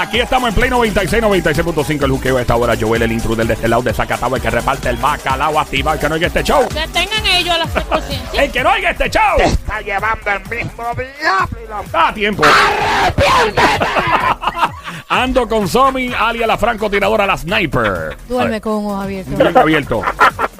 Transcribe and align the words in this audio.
Aquí 0.00 0.20
estamos 0.20 0.50
en 0.50 0.54
Play 0.54 0.70
96, 0.70 1.24
96.5 1.24 2.04
el 2.04 2.10
juqueo 2.12 2.38
a 2.38 2.42
esta 2.42 2.54
hora. 2.54 2.76
Joel, 2.80 3.02
el 3.02 3.10
intruder 3.10 3.48
de 3.48 3.54
este 3.54 3.66
lado 3.66 3.82
de 3.82 3.92
Zacatau, 3.92 4.32
el 4.32 4.40
que 4.40 4.48
reparte 4.48 4.90
el 4.90 4.96
bacalao 4.96 5.58
activado, 5.58 5.96
el 5.96 6.00
que 6.00 6.08
no 6.08 6.14
oiga 6.14 6.28
este 6.28 6.44
show. 6.44 6.68
Que 6.68 6.86
tengan 6.86 7.26
ellos 7.26 7.58
la 7.58 7.66
conciencia. 7.82 8.44
El 8.44 8.52
que 8.52 8.62
no 8.62 8.70
oiga 8.70 8.90
este 8.90 9.10
show. 9.10 9.40
Está 9.40 9.80
llevando 9.80 10.30
el 10.30 10.40
mismo 10.48 10.84
diablo 10.94 11.58
y 11.64 11.68
la 11.68 11.82
Da 11.90 12.14
tiempo. 12.14 12.44
Ando 15.08 15.48
con 15.48 15.68
Somi, 15.68 16.12
alia 16.12 16.46
la 16.46 16.58
francotiradora, 16.58 17.26
la 17.26 17.36
sniper. 17.36 18.16
Duerme 18.28 18.60
con 18.60 18.84
ojos 18.84 19.04
abiertos. 19.04 19.56
Abierto. 19.56 20.02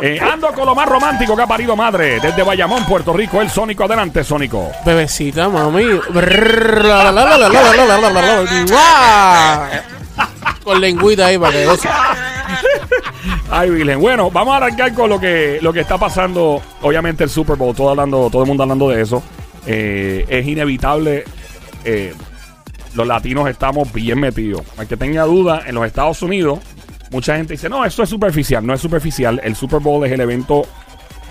Eh, 0.00 0.18
ando 0.20 0.48
con 0.52 0.66
lo 0.66 0.74
más 0.74 0.88
romántico 0.88 1.36
que 1.36 1.42
ha 1.42 1.46
parido 1.46 1.74
madre. 1.76 2.20
Desde 2.20 2.42
Bayamón, 2.42 2.84
Puerto 2.84 3.12
Rico, 3.12 3.40
el 3.40 3.50
Sónico. 3.50 3.84
Adelante, 3.84 4.24
Sónico. 4.24 4.70
Bebecita, 4.84 5.48
mami. 5.48 6.00
con 10.62 10.80
lengüita 10.80 11.26
ahí 11.26 11.38
para 11.38 11.52
que 11.52 11.66
goce. 11.66 11.88
Ay, 13.50 13.70
Virgen. 13.70 14.00
Bueno, 14.00 14.30
vamos 14.30 14.54
a 14.54 14.56
arrancar 14.58 14.94
con 14.94 15.08
lo 15.10 15.18
que, 15.18 15.58
lo 15.62 15.72
que 15.72 15.80
está 15.80 15.98
pasando. 15.98 16.60
Obviamente, 16.82 17.24
el 17.24 17.30
Super 17.30 17.56
Bowl, 17.56 17.74
todo, 17.74 17.90
hablando, 17.90 18.28
todo 18.30 18.42
el 18.42 18.48
mundo 18.48 18.62
hablando 18.62 18.88
de 18.90 19.02
eso. 19.02 19.22
Eh, 19.66 20.24
es 20.28 20.46
inevitable 20.46 21.24
eh, 21.84 22.14
los 22.98 23.06
latinos 23.06 23.48
estamos 23.48 23.92
bien 23.92 24.18
metidos. 24.18 24.62
Al 24.76 24.88
que 24.88 24.96
tenga 24.96 25.22
duda, 25.22 25.62
en 25.66 25.76
los 25.76 25.86
Estados 25.86 26.20
Unidos, 26.20 26.58
mucha 27.12 27.36
gente 27.36 27.52
dice, 27.54 27.68
no, 27.68 27.84
eso 27.84 28.02
es 28.02 28.08
superficial. 28.08 28.66
No 28.66 28.74
es 28.74 28.80
superficial. 28.80 29.40
El 29.44 29.54
Super 29.54 29.78
Bowl 29.78 30.04
es 30.04 30.10
el 30.10 30.20
evento 30.20 30.66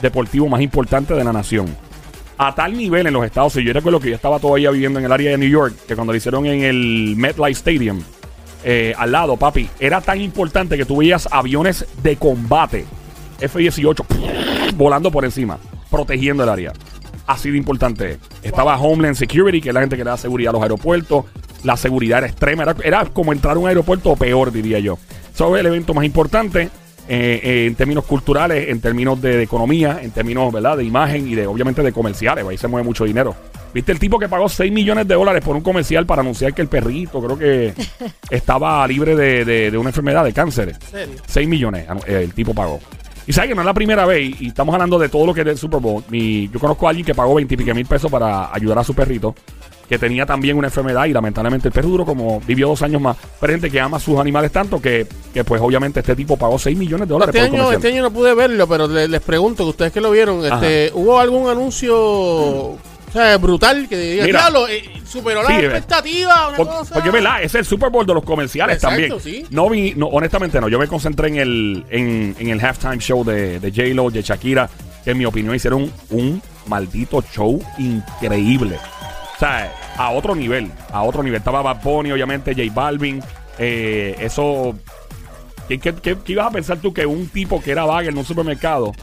deportivo 0.01 0.47
más 0.47 0.61
importante 0.61 1.13
de 1.13 1.25
la 1.25 1.33
nación. 1.33 1.67
A 2.37 2.55
tal 2.55 2.77
nivel 2.77 3.05
en 3.05 3.13
los 3.13 3.25
Estados 3.25 3.53
Unidos, 3.55 3.67
yo 3.67 3.73
recuerdo 3.73 3.99
que 3.99 4.09
yo 4.09 4.15
estaba 4.15 4.39
todavía 4.39 4.71
viviendo 4.71 4.97
en 4.99 5.05
el 5.05 5.11
área 5.11 5.31
de 5.31 5.37
New 5.37 5.49
York, 5.49 5.75
que 5.85 5.95
cuando 5.95 6.13
lo 6.13 6.17
hicieron 6.17 6.45
en 6.45 6.63
el 6.63 7.15
MetLife 7.17 7.51
Stadium, 7.51 8.01
eh, 8.63 8.93
al 8.97 9.11
lado, 9.11 9.35
papi, 9.35 9.69
era 9.77 9.99
tan 9.99 10.21
importante 10.21 10.77
que 10.77 10.85
tú 10.85 10.97
veías 10.97 11.27
aviones 11.29 11.85
de 12.01 12.15
combate, 12.15 12.85
F-18, 13.41 14.05
volando 14.77 15.11
por 15.11 15.25
encima, 15.25 15.59
protegiendo 15.91 16.43
el 16.43 16.49
área. 16.49 16.71
Así 17.27 17.51
de 17.51 17.57
importante. 17.57 18.11
es. 18.11 18.19
Estaba 18.41 18.77
Homeland 18.79 19.15
Security, 19.15 19.59
que 19.59 19.69
es 19.69 19.75
la 19.75 19.81
gente 19.81 19.97
que 19.97 20.03
le 20.03 20.09
da 20.09 20.17
seguridad 20.17 20.51
a 20.51 20.53
los 20.53 20.63
aeropuertos. 20.63 21.25
La 21.63 21.75
seguridad 21.77 22.19
era 22.19 22.27
extrema. 22.27 22.63
Era, 22.63 22.75
era 22.83 23.05
como 23.05 23.33
entrar 23.33 23.55
a 23.55 23.59
un 23.59 23.67
aeropuerto 23.67 24.11
o 24.11 24.15
peor, 24.15 24.51
diría 24.51 24.79
yo. 24.79 24.97
Eso 25.33 25.55
es 25.55 25.59
el 25.59 25.65
evento 25.67 25.93
más 25.93 26.05
importante 26.05 26.69
eh, 27.09 27.39
eh, 27.43 27.65
en 27.67 27.75
términos 27.75 28.03
culturales, 28.05 28.69
en 28.69 28.81
términos 28.81 29.21
de, 29.21 29.37
de 29.37 29.43
economía, 29.43 29.99
en 30.01 30.11
términos 30.11 30.51
¿verdad? 30.51 30.77
de 30.77 30.83
imagen 30.83 31.27
y 31.27 31.35
de 31.35 31.47
obviamente 31.47 31.81
de 31.81 31.91
comerciales. 31.91 32.45
Ahí 32.45 32.57
se 32.57 32.67
mueve 32.67 32.85
mucho 32.85 33.05
dinero. 33.05 33.35
¿Viste 33.73 33.91
el 33.91 33.99
tipo 33.99 34.17
que 34.17 34.27
pagó 34.29 34.47
6 34.49 34.71
millones 34.71 35.07
de 35.07 35.13
dólares 35.15 35.43
por 35.43 35.55
un 35.55 35.61
comercial 35.61 36.05
para 36.05 36.21
anunciar 36.21 36.53
que 36.53 36.61
el 36.61 36.67
perrito, 36.67 37.21
creo 37.21 37.37
que 37.37 37.73
estaba 38.29 38.87
libre 38.87 39.15
de, 39.15 39.45
de- 39.45 39.71
de 39.71 39.77
una 39.77 39.89
enfermedad, 39.89 40.23
de 40.23 40.33
cáncer? 40.33 40.75
6 41.27 41.47
millones 41.47 41.85
eh, 42.07 42.21
el 42.23 42.33
tipo 42.33 42.53
pagó. 42.53 42.79
Y 43.27 43.33
sabes 43.33 43.49
que 43.49 43.55
no 43.55 43.61
es 43.61 43.65
la 43.65 43.73
primera 43.73 44.05
vez, 44.05 44.39
y 44.41 44.47
estamos 44.47 44.73
hablando 44.73 44.97
de 44.97 45.09
todo 45.09 45.25
lo 45.25 45.33
que 45.33 45.41
es 45.41 45.45
del 45.45 45.57
Super 45.57 45.81
Bowl. 45.81 46.01
Mi- 46.09 46.47
yo 46.49 46.59
conozco 46.59 46.87
a 46.87 46.91
alguien 46.91 47.05
que 47.05 47.13
pagó 47.13 47.35
20 47.35 47.53
y 47.53 47.57
pico 47.57 47.75
mil 47.75 47.85
pesos 47.85 48.09
para 48.09 48.53
ayudar 48.53 48.79
a 48.79 48.83
su 48.85 48.93
perrito, 48.93 49.35
que 49.89 49.97
tenía 49.99 50.25
también 50.25 50.57
una 50.57 50.67
enfermedad 50.67 51.05
y 51.05 51.13
lamentablemente 51.13 51.67
el 51.67 51.73
perro 51.73 51.89
duró 51.89 52.05
como 52.05 52.39
vivió 52.41 52.69
dos 52.69 52.81
años 52.83 53.01
más. 53.01 53.17
Pero 53.39 53.51
gente 53.53 53.69
que 53.69 53.79
ama 53.81 53.97
a 53.97 53.99
sus 53.99 54.17
animales 54.17 54.51
tanto 54.51 54.81
que, 54.81 55.07
que 55.33 55.43
pues 55.43 55.61
obviamente 55.61 55.99
este 55.99 56.15
tipo 56.15 56.37
pagó 56.37 56.57
6 56.57 56.77
millones 56.77 57.07
de 57.07 57.13
dólares 57.13 57.35
Este 57.35 57.49
por 57.49 57.59
año, 57.59 57.71
este 57.73 57.87
año 57.89 58.01
no 58.03 58.11
pude 58.11 58.33
verlo, 58.33 58.65
pero 58.67 58.87
le- 58.87 59.07
les 59.09 59.21
pregunto, 59.21 59.63
que 59.65 59.69
ustedes 59.71 59.91
que 59.91 59.99
lo 60.01 60.11
vieron, 60.11 60.45
este, 60.45 60.91
¿hubo 60.93 61.19
algún 61.19 61.49
anuncio 61.49 62.77
o 63.07 63.11
sea, 63.11 63.37
brutal 63.37 63.87
que 63.87 63.97
diga, 63.97 64.25
Mira. 64.25 64.39
diablo, 64.41 64.67
eh, 64.67 64.83
superó 65.05 65.41
Sí, 65.47 65.53
la 65.53 65.59
eh, 65.59 65.65
expectativa? 65.65 66.47
Una 66.49 66.57
Por- 66.57 66.67
cosa? 66.67 66.93
porque 66.95 67.09
es 67.09 67.13
verdad, 67.13 67.41
es 67.43 67.55
el 67.55 67.65
Super 67.65 67.89
Bowl 67.89 68.05
de 68.05 68.13
los 68.13 68.23
comerciales 68.23 68.75
Exacto, 68.77 68.97
también. 69.01 69.19
sí. 69.21 69.45
No 69.49 69.69
vi, 69.69 69.93
no, 69.95 70.07
honestamente 70.07 70.59
no. 70.61 70.67
Yo 70.69 70.77
me 70.79 70.87
concentré 70.87 71.29
en 71.29 71.35
el, 71.37 71.85
en, 71.89 72.35
en 72.37 72.49
el 72.49 72.59
halftime 72.63 72.99
show 72.99 73.23
de, 73.23 73.59
de 73.59 73.71
J-Lo, 73.71 74.09
de 74.11 74.21
Shakira, 74.21 74.69
que 75.03 75.11
en 75.11 75.17
mi 75.17 75.25
opinión 75.25 75.55
hicieron 75.55 75.83
un, 75.83 75.91
un 76.09 76.41
maldito 76.67 77.21
show 77.33 77.61
increíble. 77.77 78.75
O 79.35 79.39
sea, 79.39 79.71
a 79.97 80.11
otro 80.11 80.35
nivel, 80.35 80.71
a 80.91 81.03
otro 81.03 81.23
nivel. 81.23 81.37
Estaba 81.37 81.61
Bad 81.61 81.81
Bunny, 81.83 82.11
obviamente, 82.11 82.53
J 82.55 82.71
Balvin. 82.73 83.21
eh, 83.59 84.15
eso. 84.19 84.75
¿Qué, 85.67 85.79
qué, 85.79 85.93
qué- 85.95 86.17
qué 86.23 86.31
ibas 86.31 86.47
a 86.47 86.51
pensar 86.51 86.77
tú 86.77 86.93
que 86.93 87.05
un 87.05 87.27
tipo 87.27 87.61
que 87.61 87.71
era 87.71 87.83
vaga 87.85 88.09
en 88.09 88.17
un 88.17 88.23
supermercado? 88.25 88.93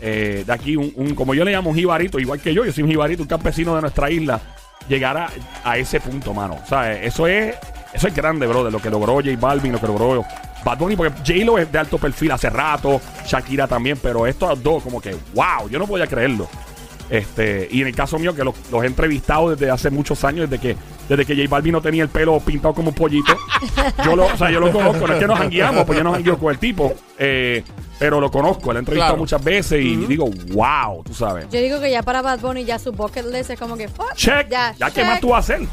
Eh, 0.00 0.44
de 0.46 0.52
aquí, 0.52 0.76
un, 0.76 0.92
un- 0.96 1.14
como 1.14 1.34
yo 1.34 1.44
le 1.44 1.52
llamo 1.52 1.70
un 1.70 1.76
jibarito, 1.76 2.18
igual 2.18 2.40
que 2.40 2.52
yo, 2.54 2.64
yo 2.64 2.72
soy 2.72 2.84
un 2.84 2.90
jibarito, 2.90 3.22
un 3.22 3.28
campesino 3.28 3.74
de 3.74 3.82
nuestra 3.82 4.10
isla, 4.10 4.40
llegara 4.88 5.28
a 5.64 5.76
ese 5.78 6.00
punto, 6.00 6.32
mano. 6.34 6.58
O 6.64 6.66
sea, 6.66 6.92
eso 7.00 7.26
es, 7.26 7.54
eso 7.92 8.08
es 8.08 8.14
grande, 8.14 8.46
bro, 8.46 8.64
de 8.64 8.70
lo 8.70 8.80
que 8.80 8.90
logró 8.90 9.14
J 9.16 9.30
Balvin, 9.38 9.72
lo 9.72 9.80
que 9.80 9.86
logró 9.86 10.24
Bad 10.64 10.78
Bunny, 10.78 10.96
porque 10.96 11.12
J-Lo 11.18 11.58
es 11.58 11.70
de 11.72 11.78
alto 11.78 11.96
perfil 11.98 12.32
hace 12.32 12.50
rato, 12.50 13.00
Shakira 13.26 13.66
también, 13.66 13.98
pero 14.02 14.26
estos 14.26 14.62
dos, 14.62 14.82
como 14.82 15.00
que, 15.00 15.14
wow, 15.34 15.68
yo 15.70 15.78
no 15.78 15.86
podía 15.86 16.06
creerlo. 16.06 16.48
Este, 17.08 17.66
y 17.72 17.80
en 17.80 17.88
el 17.88 17.94
caso 17.96 18.18
mío, 18.20 18.34
que 18.36 18.44
los, 18.44 18.54
los 18.70 18.84
he 18.84 18.86
entrevistado 18.86 19.50
desde 19.50 19.68
hace 19.70 19.90
muchos 19.90 20.22
años, 20.22 20.48
desde 20.48 20.62
que, 20.62 20.76
desde 21.08 21.26
que 21.26 21.34
J 21.34 21.48
Balvin 21.48 21.72
no 21.72 21.80
tenía 21.82 22.04
el 22.04 22.08
pelo 22.08 22.38
pintado 22.38 22.72
como 22.72 22.90
un 22.90 22.94
pollito. 22.94 23.36
Yo 24.04 24.14
lo, 24.14 24.26
o 24.26 24.36
sea, 24.36 24.48
yo 24.50 24.60
lo 24.60 24.70
conozco, 24.70 25.06
no 25.08 25.14
es 25.14 25.18
que 25.18 25.26
nos 25.26 25.40
hangueamos, 25.40 25.84
pues 25.84 25.98
yo 25.98 26.04
nos 26.04 26.14
hangueo 26.16 26.38
con 26.38 26.52
el 26.52 26.58
tipo. 26.58 26.92
eh, 27.18 27.64
pero 28.00 28.18
lo 28.20 28.30
conozco, 28.30 28.72
lo 28.72 28.78
he 28.78 28.80
entrevistado 28.80 29.12
Claro. 29.12 29.20
muchas 29.20 29.44
veces 29.44 29.80
y 29.84 29.94
digo, 30.06 30.28
wow, 30.52 31.04
tú 31.04 31.14
sabes. 31.14 31.46
Yo 31.50 31.60
digo 31.60 31.78
que 31.80 31.90
ya 31.90 32.02
para 32.02 32.22
Bad 32.22 32.40
Bunny 32.40 32.64
ya 32.64 32.78
su 32.78 32.90
bucket 32.92 33.26
list 33.26 33.50
es 33.50 33.58
como 33.60 33.76
que 33.76 33.86
fuck. 33.88 34.14
Check. 34.14 34.48
Ya, 34.50 34.74
¿qué 34.78 34.90
check. 34.92 35.04
más 35.06 35.20
tú 35.20 35.28
vas 35.28 35.48
a 35.50 35.54
hacer? 35.54 35.68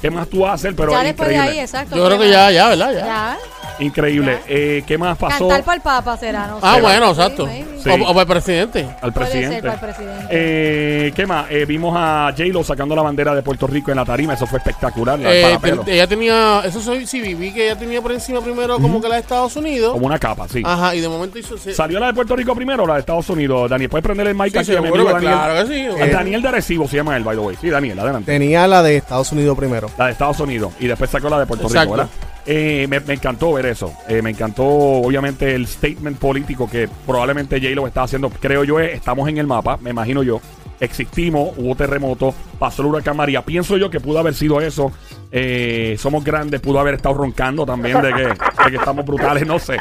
¿Qué 0.00 0.10
más 0.10 0.28
tú 0.28 0.40
vas 0.40 0.52
a 0.52 0.54
hacer? 0.54 0.74
Pero 0.76 0.92
ya 0.92 0.98
es 1.00 1.04
después 1.08 1.28
de 1.28 1.34
increíble. 1.34 1.58
ahí, 1.60 1.64
exacto. 1.64 1.96
Yo 1.96 2.06
creo 2.06 2.18
¿qué 2.18 2.24
que 2.24 2.30
ya, 2.30 2.50
ya, 2.52 2.68
¿verdad? 2.68 2.92
Ya. 2.92 2.98
Ya. 3.00 3.38
Increíble. 3.78 4.38
Eh, 4.48 4.82
¿Qué 4.86 4.96
más 4.98 5.16
pasó 5.18 5.46
Cantar 5.48 5.64
para 5.64 5.76
el 5.76 5.82
Papa 5.82 6.16
será, 6.16 6.46
no 6.46 6.58
Ah, 6.62 6.78
bueno, 6.80 7.10
exacto. 7.10 7.46
Sí. 7.46 7.88
O, 7.90 7.94
o 7.94 8.08
para 8.08 8.20
el 8.22 8.26
presidente. 8.26 8.88
al 9.00 9.12
Puede 9.12 9.26
ser 9.30 9.38
presidente? 9.40 9.62
para 9.62 9.74
el 9.74 9.80
presidente. 9.80 10.26
Eh, 10.30 11.12
¿Qué 11.14 11.26
más? 11.26 11.46
Eh, 11.50 11.64
vimos 11.66 11.94
a 11.96 12.32
J-Lo 12.36 12.64
sacando 12.64 12.96
la 12.96 13.02
bandera 13.02 13.34
de 13.34 13.42
Puerto 13.42 13.66
Rico 13.66 13.90
en 13.90 13.96
la 13.98 14.04
tarima. 14.04 14.34
Eso 14.34 14.46
fue 14.46 14.58
espectacular. 14.58 15.18
la- 15.18 15.32
Eh, 15.34 15.58
ten- 15.60 15.80
ella 15.86 16.06
tenía, 16.06 16.62
eso 16.64 16.80
soy, 16.80 17.06
sí, 17.06 17.20
vi 17.34 17.52
que 17.52 17.66
ella 17.66 17.78
tenía 17.78 18.00
por 18.02 18.12
encima 18.12 18.40
primero 18.40 18.78
como 18.78 19.00
que 19.00 19.08
la 19.08 19.16
de 19.16 19.20
Estados 19.20 19.54
Unidos. 19.56 19.92
Como 19.92 20.06
una 20.06 20.18
capa, 20.18 20.46
sí. 20.48 20.62
Ajá, 20.64 20.94
y 20.94 21.00
de 21.00 21.08
momento 21.08 21.38
hizo... 21.38 21.56
se- 21.58 21.74
¿Salió 21.74 22.00
la 22.00 22.08
de 22.08 22.14
Puerto 22.14 22.34
Rico 22.34 22.54
primero 22.54 22.84
o 22.84 22.86
la 22.86 22.94
de 22.94 23.00
Estados 23.00 23.28
Unidos? 23.30 23.70
Daniel, 23.70 23.90
¿puedes 23.90 24.04
prender 24.04 24.26
el 24.26 24.34
mic 24.34 24.52
Sí, 24.52 24.58
aquí? 24.58 24.74
a 24.76 24.80
mi 24.80 24.86
seguro 24.88 25.02
amigo 25.02 25.18
que 25.20 25.26
Daniel? 25.26 25.32
claro 25.32 25.68
que 25.68 25.74
sí. 25.74 26.02
Eh, 26.02 26.10
Daniel 26.10 26.42
de 26.42 26.48
Arecibo 26.48 26.88
se 26.88 26.96
llama 26.96 27.16
él, 27.16 27.22
by 27.24 27.36
the 27.36 27.42
way. 27.42 27.56
Sí, 27.60 27.68
Daniel, 27.70 27.98
adelante. 28.00 28.32
Tenía 28.32 28.66
la 28.66 28.82
de 28.82 28.96
Estados 28.96 29.30
Unidos 29.32 29.56
primero. 29.56 29.88
La 29.98 30.06
de 30.06 30.12
Estados 30.12 30.40
Unidos 30.40 30.72
y 30.80 30.86
después 30.86 31.08
sacó 31.10 31.28
la 31.28 31.38
de 31.40 31.46
Puerto 31.46 31.66
Exacto. 31.66 31.94
Rico, 31.94 32.08
¿verdad? 32.08 32.10
Eh, 32.46 32.86
me, 32.88 33.00
me 33.00 33.14
encantó 33.14 33.52
ver 33.54 33.66
eso. 33.66 33.92
Eh, 34.08 34.22
me 34.22 34.30
encantó, 34.30 34.64
obviamente, 34.64 35.54
el 35.54 35.66
statement 35.66 36.18
político 36.18 36.70
que 36.70 36.88
probablemente 37.04 37.60
J-Lo 37.60 37.86
está 37.86 38.04
haciendo. 38.04 38.30
Creo 38.30 38.62
yo, 38.64 38.78
es, 38.78 38.94
estamos 38.94 39.28
en 39.28 39.38
el 39.38 39.46
mapa, 39.46 39.78
me 39.80 39.90
imagino 39.90 40.22
yo. 40.22 40.40
Existimos, 40.78 41.52
hubo 41.56 41.74
terremoto, 41.74 42.34
pasó 42.58 42.82
el 42.82 42.88
huracán 42.88 43.16
María. 43.16 43.42
Pienso 43.42 43.76
yo 43.78 43.90
que 43.90 43.98
pudo 43.98 44.18
haber 44.18 44.34
sido 44.34 44.60
eso. 44.60 44.92
Eh, 45.32 45.96
somos 45.98 46.22
grandes, 46.22 46.60
pudo 46.60 46.78
haber 46.78 46.94
estado 46.94 47.14
roncando 47.14 47.64
también 47.64 48.00
de 48.00 48.12
que, 48.12 48.24
de 48.24 48.70
que 48.70 48.76
estamos 48.76 49.04
brutales, 49.04 49.46
no 49.46 49.58
sé. 49.58 49.78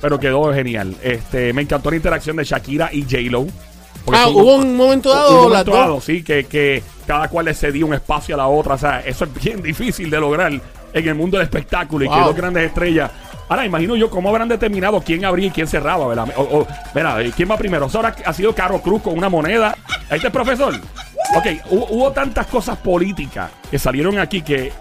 Pero 0.00 0.18
quedó 0.18 0.54
genial. 0.54 0.96
Este, 1.02 1.52
me 1.52 1.62
encantó 1.62 1.90
la 1.90 1.96
interacción 1.96 2.36
de 2.36 2.44
Shakira 2.44 2.90
y 2.92 3.02
J-Lo. 3.02 3.46
Ah, 4.12 4.28
hubo 4.28 4.54
un 4.54 4.76
momento 4.76 5.10
un 5.46 5.52
dado, 5.52 6.00
sí, 6.00 6.22
que, 6.22 6.44
que 6.44 6.80
cada 7.08 7.28
cual 7.28 7.46
le 7.46 7.54
cedía 7.54 7.84
un 7.84 7.94
espacio 7.94 8.36
a 8.36 8.38
la 8.38 8.46
otra. 8.46 8.74
O 8.74 8.78
sea, 8.78 9.00
eso 9.00 9.24
es 9.24 9.44
bien 9.44 9.60
difícil 9.62 10.08
de 10.08 10.20
lograr 10.20 10.52
en 11.00 11.08
el 11.08 11.14
mundo 11.14 11.36
del 11.38 11.44
espectáculo 11.44 12.04
y 12.04 12.08
que 12.08 12.14
dos 12.20 12.34
grandes 12.36 12.64
estrellas. 12.64 13.10
Ahora, 13.48 13.64
imagino 13.64 13.94
yo 13.94 14.10
cómo 14.10 14.28
habrán 14.30 14.48
determinado 14.48 15.00
quién 15.00 15.24
abría 15.24 15.46
y 15.46 15.50
quién 15.50 15.68
cerraba, 15.68 16.06
¿verdad? 16.08 16.28
O, 16.36 16.66
eh, 16.94 17.32
¿quién 17.36 17.48
va 17.50 17.56
primero? 17.56 17.88
Ahora 17.94 18.14
ha 18.24 18.32
sido 18.32 18.52
Caro 18.54 18.80
Cruz 18.80 19.02
con 19.02 19.16
una 19.16 19.28
moneda. 19.28 19.76
Ahí 20.10 20.16
está 20.16 20.28
el 20.28 20.32
profesor. 20.32 20.74
Ok, 21.36 21.46
hubo, 21.70 21.86
hubo 21.90 22.12
tantas 22.12 22.46
cosas 22.46 22.76
políticas 22.78 23.50
que 23.70 23.78
salieron 23.78 24.18
aquí 24.18 24.42
que 24.42 24.72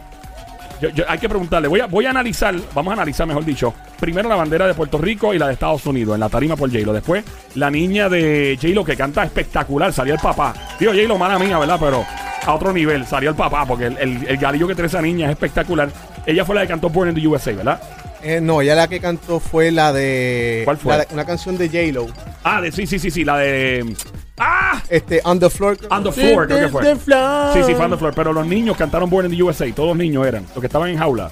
yo- 0.81 0.89
yo- 0.89 1.03
hay 1.07 1.17
que 1.19 1.29
preguntarle. 1.29 1.67
Voy 1.67 1.79
a, 1.79 1.85
voy 1.87 2.05
a 2.05 2.09
analizar, 2.09 2.55
vamos 2.73 2.91
a 2.91 2.93
analizar, 2.93 3.25
mejor 3.27 3.45
dicho, 3.45 3.73
primero 3.99 4.27
la 4.27 4.35
bandera 4.35 4.65
de 4.67 4.73
Puerto 4.73 4.97
Rico 4.97 5.33
y 5.33 5.37
la 5.39 5.47
de 5.47 5.53
Estados 5.53 5.85
Unidos 5.85 6.15
en 6.15 6.19
la 6.21 6.29
tarima 6.29 6.55
por 6.55 6.69
J-Lo. 6.71 6.91
Después, 6.93 7.23
la 7.55 7.69
niña 7.69 8.09
de 8.09 8.57
J-Lo 8.61 8.83
que 8.83 8.95
canta 8.97 9.23
espectacular. 9.23 9.93
Salió 9.93 10.15
el 10.15 10.19
papá. 10.19 10.53
Digo, 10.79 10.91
J-Lo, 10.91 11.17
mala 11.17 11.37
mía, 11.39 11.57
¿verdad? 11.59 11.77
Pero 11.79 12.03
a 12.45 12.53
otro 12.53 12.71
nivel. 12.73 13.05
Salió 13.05 13.29
el 13.31 13.35
papá 13.35 13.65
porque 13.65 13.85
el, 13.87 13.97
el, 13.97 14.27
el 14.27 14.37
galillo 14.37 14.67
que 14.67 14.75
tiene 14.75 14.87
esa 14.87 15.01
niña 15.01 15.25
es 15.27 15.31
espectacular. 15.33 15.89
Ella 16.25 16.45
fue 16.45 16.55
la 16.55 16.61
que 16.61 16.67
cantó 16.67 16.89
Born 16.89 17.09
in 17.09 17.15
the 17.15 17.27
USA, 17.27 17.51
¿verdad? 17.53 17.81
Eh, 18.23 18.41
no, 18.41 18.61
ella 18.61 18.73
la 18.75 18.87
que 18.87 18.99
cantó 18.99 19.39
fue 19.39 19.71
la 19.71 19.93
de. 19.93 20.61
¿Cuál 20.65 20.77
fue? 20.77 20.93
la 20.97 21.05
de- 21.05 21.13
una 21.13 21.25
canción 21.25 21.57
de 21.57 21.67
J-Lo. 21.67 22.07
Ah, 22.43 22.59
de, 22.61 22.71
sí, 22.71 22.87
sí, 22.87 22.97
sí, 22.97 23.11
sí. 23.11 23.23
La 23.23 23.37
de. 23.37 23.95
¡Ah! 24.37 24.81
Este, 24.89 25.21
On 25.23 25.39
the 25.39 25.49
Floor. 25.49 25.77
On 25.89 26.03
the 26.03 26.11
Floor, 26.11 26.47
creo 26.47 26.59
que 26.59 26.69
fue. 26.69 26.83
The 26.83 26.95
Floor. 26.95 27.53
Sí, 27.53 27.63
sí, 27.63 27.75
fue 27.75 27.85
On 27.85 27.91
the 27.91 27.97
Floor. 27.97 28.13
Pero 28.15 28.33
los 28.33 28.45
niños 28.47 28.75
cantaron 28.77 29.09
Born 29.09 29.25
in 29.31 29.37
the 29.37 29.43
USA. 29.43 29.71
Todos 29.73 29.89
los 29.89 29.97
niños 29.97 30.25
eran. 30.25 30.43
Los 30.53 30.59
que 30.59 30.65
estaban 30.67 30.89
en 30.89 30.97
jaula. 30.97 31.29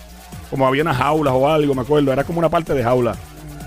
Como 0.50 0.68
había 0.68 0.83
unas 0.83 0.98
jaulas 0.98 1.33
o 1.36 1.50
algo, 1.50 1.74
me 1.74 1.81
acuerdo. 1.81 2.13
Era 2.13 2.24
como 2.24 2.38
una 2.39 2.50
parte 2.50 2.74
de 2.75 2.83
jaula. 2.83 3.15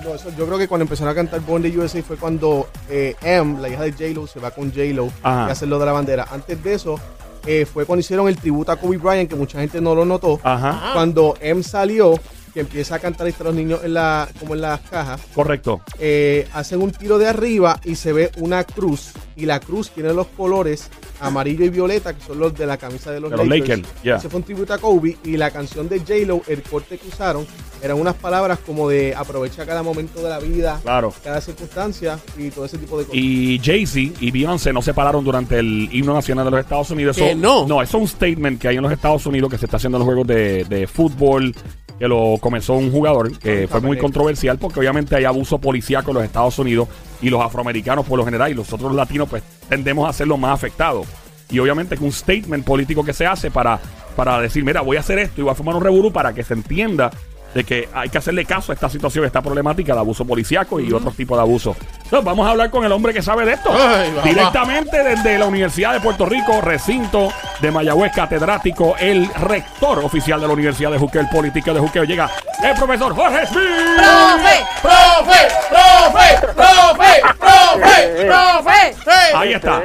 No, 0.04 0.14
eso- 0.14 0.30
yo 0.38 0.46
creo 0.46 0.56
que 0.56 0.68
cuando 0.68 0.82
empezaron 0.84 1.10
a 1.10 1.14
cantar 1.16 1.40
Born 1.40 1.64
the 1.64 1.76
USA 1.76 2.00
fue 2.04 2.16
cuando 2.16 2.68
eh, 2.88 3.16
M, 3.22 3.60
la 3.60 3.68
hija 3.68 3.82
de 3.82 3.90
J-Lo, 3.90 4.28
se 4.28 4.38
va 4.38 4.52
con 4.52 4.70
J-Lo 4.70 5.06
y 5.06 5.10
hace 5.50 5.66
lo 5.66 5.80
de 5.80 5.86
la 5.86 5.90
bandera. 5.92 6.28
Antes 6.30 6.62
de 6.62 6.74
eso, 6.74 7.00
eh, 7.46 7.66
fue 7.66 7.84
cuando 7.86 8.00
hicieron 8.00 8.28
el 8.28 8.36
tributo 8.36 8.72
a 8.72 8.76
Kobe 8.76 8.98
Bryant, 8.98 9.28
que 9.30 9.36
mucha 9.36 9.60
gente 9.60 9.80
no 9.80 9.94
lo 9.94 10.04
notó. 10.04 10.40
Ajá. 10.42 10.90
Cuando 10.92 11.36
M 11.40 11.62
salió, 11.62 12.14
que 12.52 12.60
empieza 12.60 12.94
a 12.94 12.98
cantar 12.98 13.26
a 13.26 13.44
los 13.44 13.54
niños 13.54 13.80
en 13.84 13.94
la, 13.94 14.28
como 14.40 14.54
en 14.54 14.62
las 14.62 14.80
cajas, 14.80 15.20
Correcto. 15.34 15.82
eh, 15.98 16.48
hacen 16.54 16.80
un 16.80 16.90
tiro 16.90 17.18
de 17.18 17.28
arriba 17.28 17.78
y 17.84 17.96
se 17.96 18.12
ve 18.12 18.30
una 18.38 18.64
cruz. 18.64 19.12
Y 19.36 19.44
la 19.44 19.60
cruz 19.60 19.90
tiene 19.90 20.12
los 20.14 20.26
colores 20.28 20.88
amarillo 21.20 21.64
y 21.64 21.68
violeta, 21.68 22.14
que 22.14 22.22
son 22.24 22.38
los 22.38 22.54
de 22.56 22.66
la 22.66 22.76
camisa 22.78 23.10
de 23.10 23.20
los 23.20 23.30
De 23.30 23.36
los 23.36 23.46
Lakers. 23.46 23.68
Lakers, 23.80 24.02
yeah. 24.02 24.16
Ese 24.16 24.28
fue 24.30 24.38
un 24.38 24.44
tributo 24.44 24.72
a 24.72 24.78
Kobe. 24.78 25.16
Y 25.24 25.36
la 25.36 25.50
canción 25.50 25.88
de 25.88 25.98
J-Lo, 26.00 26.40
el 26.48 26.62
corte 26.62 26.96
que 26.98 27.06
usaron, 27.08 27.46
eran 27.82 28.00
unas 28.00 28.14
palabras 28.14 28.58
como 28.64 28.88
de 28.88 29.14
aprovecha 29.14 29.66
cada 29.66 29.82
momento 29.82 30.22
de 30.22 30.28
la 30.30 30.38
vida, 30.38 30.80
Claro. 30.82 31.12
cada 31.22 31.40
circunstancia 31.42 32.18
y 32.38 32.48
todo 32.50 32.64
ese 32.64 32.78
tipo 32.78 32.98
de 32.98 33.04
cosas. 33.04 33.18
Y 33.22 33.60
Jay-Z 33.62 34.16
y 34.20 34.30
Beyoncé 34.30 34.72
no 34.72 34.80
se 34.80 34.94
pararon 34.94 35.22
durante 35.24 35.58
el 35.58 35.88
himno 35.92 36.14
nacional 36.14 36.46
de 36.46 36.50
los 36.52 36.60
Estados 36.60 36.90
Unidos. 36.90 37.16
¿Que 37.16 37.30
Eso- 37.32 37.38
no? 37.38 37.66
No, 37.66 37.82
eso 37.82 37.98
es 37.98 38.02
un 38.02 38.08
statement 38.08 38.60
que 38.60 38.68
hay 38.68 38.76
en 38.76 38.82
los 38.82 38.92
Estados 38.92 39.26
Unidos 39.26 39.50
que 39.50 39.58
se 39.58 39.66
está 39.66 39.76
haciendo 39.76 39.98
en 39.98 40.00
los 40.00 40.06
juegos 40.06 40.26
de, 40.26 40.64
de 40.64 40.86
fútbol, 40.86 41.54
que 41.98 42.08
lo 42.08 42.36
comenzó 42.40 42.74
un 42.74 42.90
jugador 42.90 43.38
que 43.38 43.66
fue 43.68 43.80
muy 43.80 43.96
controversial 43.98 44.58
porque 44.58 44.80
obviamente 44.80 45.16
hay 45.16 45.24
abuso 45.24 45.58
policíaco 45.58 46.10
en 46.10 46.14
los 46.16 46.24
Estados 46.24 46.58
Unidos 46.58 46.88
y 47.20 47.30
los 47.30 47.40
afroamericanos 47.40 48.06
por 48.06 48.18
lo 48.18 48.24
general 48.24 48.50
y 48.50 48.54
los 48.54 48.72
otros 48.72 48.94
latinos 48.94 49.28
pues 49.28 49.42
tendemos 49.68 50.08
a 50.08 50.12
ser 50.12 50.28
los 50.28 50.38
más 50.38 50.52
afectados. 50.52 51.06
Y 51.50 51.58
obviamente 51.58 51.96
que 51.96 52.04
un 52.04 52.12
statement 52.12 52.64
político 52.64 53.04
que 53.04 53.12
se 53.12 53.26
hace 53.26 53.50
para, 53.50 53.78
para 54.16 54.40
decir, 54.40 54.64
mira, 54.64 54.80
voy 54.80 54.96
a 54.96 55.00
hacer 55.00 55.18
esto 55.18 55.40
y 55.40 55.44
voy 55.44 55.52
a 55.52 55.54
formar 55.54 55.76
un 55.76 55.82
revolú 55.82 56.12
para 56.12 56.32
que 56.32 56.42
se 56.42 56.54
entienda 56.54 57.10
de 57.54 57.64
que 57.64 57.88
hay 57.94 58.08
que 58.08 58.18
hacerle 58.18 58.44
caso 58.44 58.72
a 58.72 58.74
esta 58.74 58.90
situación, 58.90 59.24
esta 59.24 59.40
problemática 59.40 59.94
de 59.94 60.00
abuso 60.00 60.24
policiaco 60.24 60.80
y 60.80 60.92
otros 60.92 61.14
tipos 61.14 61.38
de 61.38 61.42
abuso. 61.42 61.76
Entonces, 62.06 62.24
vamos 62.24 62.46
a 62.46 62.50
hablar 62.52 62.70
con 62.70 62.84
el 62.84 62.92
hombre 62.92 63.12
que 63.12 63.20
sabe 63.20 63.44
de 63.44 63.54
esto. 63.54 63.68
Ay. 63.72 64.14
Directamente 64.22 65.02
desde 65.02 65.38
la 65.38 65.46
Universidad 65.46 65.92
de 65.92 65.98
Puerto 65.98 66.24
Rico, 66.24 66.60
recinto 66.60 67.32
de 67.60 67.70
Mayagüez, 67.72 68.12
catedrático, 68.12 68.94
el 68.96 69.28
rector 69.34 69.98
oficial 69.98 70.40
de 70.40 70.46
la 70.46 70.52
Universidad 70.52 70.92
de 70.92 70.98
Juqueo, 70.98 71.22
el 71.22 71.28
político 71.28 71.74
de 71.74 71.80
Juqueo. 71.80 72.04
Llega 72.04 72.30
el 72.62 72.76
profesor 72.76 73.12
Jorge 73.12 73.44
Smith. 73.48 73.66
¡Profe! 73.96 75.48
¡Profe! 75.68 76.54
¡Profe! 76.54 77.20
¡Profe! 77.40 78.26
¡Profe! 78.28 78.96
¡Hey! 79.04 79.32
Ahí 79.34 79.52
está. 79.54 79.82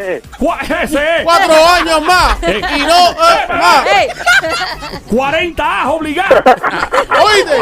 Ese 0.83 1.17
es. 1.17 1.24
Cuatro 1.24 1.67
años 1.67 2.01
más 2.03 2.44
Ey. 2.44 2.62
y 2.77 2.79
no 2.81 3.12
eh, 3.12 3.47
más. 3.50 3.88
¡Ey! 3.88 4.07
40 5.09 5.81
A 5.81 5.89
obligado. 5.89 6.44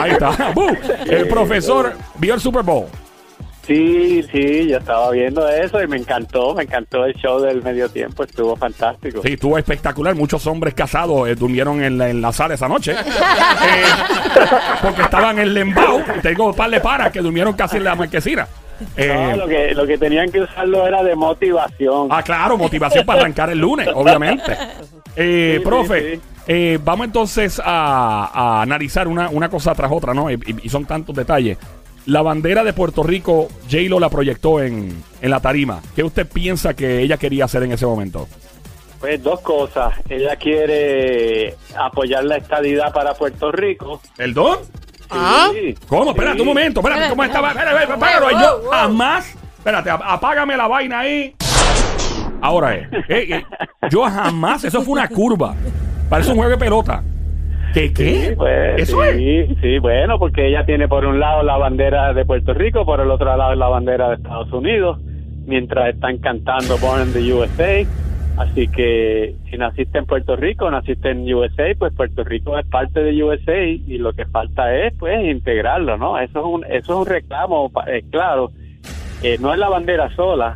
Ahí 0.01 0.11
está. 0.11 0.31
El 1.05 1.29
profesor 1.29 1.95
vio 2.15 2.33
el 2.33 2.41
Super 2.41 2.63
Bowl. 2.63 2.87
Sí, 3.69 4.23
sí, 4.31 4.67
yo 4.67 4.77
estaba 4.79 5.11
viendo 5.11 5.47
eso 5.47 5.79
y 5.79 5.85
me 5.87 5.97
encantó, 5.97 6.55
me 6.55 6.63
encantó 6.63 7.05
el 7.05 7.13
show 7.13 7.39
del 7.39 7.61
medio 7.61 7.87
tiempo, 7.87 8.23
estuvo 8.23 8.55
fantástico. 8.55 9.21
Sí, 9.23 9.33
estuvo 9.33 9.59
espectacular. 9.59 10.15
Muchos 10.15 10.47
hombres 10.47 10.73
casados 10.73 11.29
eh, 11.29 11.35
durmieron 11.35 11.83
en 11.83 11.99
la, 11.99 12.09
en 12.09 12.19
la 12.19 12.33
sala 12.33 12.55
esa 12.55 12.67
noche. 12.67 12.95
Eh, 13.69 13.83
porque 14.81 15.01
estaban 15.03 15.37
en 15.37 15.53
Lembao. 15.53 16.01
Tengo 16.23 16.47
un 16.47 16.55
par 16.55 16.69
de 16.71 16.79
paras 16.79 17.11
que 17.11 17.19
durmieron 17.21 17.53
casi 17.53 17.77
en 17.77 17.83
la 17.83 17.93
marquesina. 17.95 18.47
Eh, 18.97 19.27
No, 19.31 19.37
lo 19.37 19.47
que 19.47 19.73
lo 19.75 19.85
que 19.85 19.97
tenían 19.97 20.31
que 20.31 20.41
usarlo 20.41 20.87
era 20.87 21.03
de 21.03 21.15
motivación. 21.15 22.07
ah, 22.09 22.23
claro, 22.23 22.57
motivación 22.57 23.05
para 23.05 23.19
arrancar 23.21 23.49
el 23.51 23.59
lunes, 23.59 23.87
obviamente. 23.93 24.57
Eh, 25.15 25.55
Sí, 25.57 25.65
profe, 25.65 26.15
sí, 26.15 26.21
eh, 26.47 26.79
vamos 26.83 27.07
entonces 27.07 27.59
a, 27.63 28.29
a 28.33 28.61
analizar 28.61 29.07
una, 29.07 29.27
una 29.29 29.49
cosa 29.49 29.73
tras 29.75 29.91
otra, 29.91 30.13
¿no? 30.13 30.29
Y 30.31 30.69
son 30.69 30.85
tantos 30.85 31.13
detalles. 31.15 31.57
La 32.09 32.23
bandera 32.23 32.63
de 32.63 32.73
Puerto 32.73 33.03
Rico, 33.03 33.49
J-Lo 33.69 33.99
la 33.99 34.09
proyectó 34.09 34.61
en, 34.63 35.03
en 35.21 35.29
la 35.29 35.39
tarima. 35.41 35.79
¿Qué 35.95 36.03
usted 36.03 36.27
piensa 36.27 36.73
que 36.73 37.01
ella 37.01 37.17
quería 37.17 37.45
hacer 37.45 37.61
en 37.61 37.71
ese 37.71 37.85
momento? 37.85 38.27
Pues 38.99 39.21
dos 39.21 39.39
cosas, 39.41 39.93
ella 40.09 40.35
quiere 40.35 41.55
apoyar 41.77 42.23
la 42.23 42.37
estadidad 42.37 42.91
para 42.91 43.13
Puerto 43.13 43.51
Rico. 43.51 44.01
¿El 44.17 44.33
don? 44.33 44.57
Ah. 45.11 45.49
¿Cómo? 45.87 46.09
Espérate 46.09 46.37
sí. 46.37 46.41
un 46.41 46.47
momento, 46.47 46.79
espérate, 46.79 47.09
¿cómo 47.09 47.23
estaba? 47.23 47.49
Espérate, 47.49 47.93
espérate, 47.93 48.33
yo 48.41 48.69
jamás, 48.71 49.35
espérate, 49.59 49.89
ap- 49.91 50.03
apágame 50.03 50.57
la 50.57 50.67
vaina 50.67 50.99
ahí. 51.01 51.35
Ahora 52.41 52.73
es, 52.75 52.87
eh, 53.07 53.35
eh, 53.35 53.45
yo 53.91 54.03
jamás, 54.03 54.63
eso 54.63 54.81
fue 54.81 54.93
una 54.93 55.07
curva. 55.07 55.55
Parece 56.09 56.31
un 56.31 56.37
juego 56.37 56.51
de 56.51 56.57
pelota. 56.57 57.03
¿Qué 57.73 57.93
qué? 57.93 58.29
Sí, 58.29 58.35
pues, 58.35 58.81
eso 58.81 59.03
es. 59.03 59.15
sí, 59.17 59.55
sí, 59.61 59.79
bueno, 59.79 60.17
porque 60.19 60.47
ella 60.47 60.65
tiene 60.65 60.87
por 60.87 61.05
un 61.05 61.19
lado 61.19 61.43
la 61.43 61.57
bandera 61.57 62.13
de 62.13 62.25
Puerto 62.25 62.53
Rico, 62.53 62.85
por 62.85 62.99
el 62.99 63.09
otro 63.11 63.35
lado 63.37 63.53
la 63.55 63.67
bandera 63.67 64.09
de 64.09 64.15
Estados 64.15 64.51
Unidos, 64.51 64.99
mientras 65.45 65.93
están 65.93 66.17
cantando 66.17 66.77
Born 66.79 67.07
in 67.07 67.13
the 67.13 67.33
USA. 67.33 67.85
Así 68.37 68.69
que 68.69 69.35
si 69.49 69.57
naciste 69.57 69.97
en 69.97 70.05
Puerto 70.05 70.35
Rico, 70.37 70.71
naciste 70.71 71.09
en 71.11 71.31
USA, 71.33 71.75
pues 71.77 71.93
Puerto 71.93 72.23
Rico 72.23 72.57
es 72.57 72.65
parte 72.67 73.03
de 73.03 73.21
USA 73.21 73.65
y 73.65 73.97
lo 73.97 74.13
que 74.13 74.25
falta 74.27 74.73
es 74.73 74.93
pues 74.97 75.25
integrarlo, 75.25 75.97
¿no? 75.97 76.17
Eso 76.17 76.39
es 76.39 76.45
un, 76.45 76.63
eso 76.63 76.93
es 76.93 76.99
un 76.99 77.05
reclamo, 77.05 77.69
eh, 77.87 78.01
claro, 78.09 78.51
eh, 79.23 79.37
no 79.41 79.51
es 79.51 79.59
la 79.59 79.67
bandera 79.67 80.09
sola, 80.15 80.55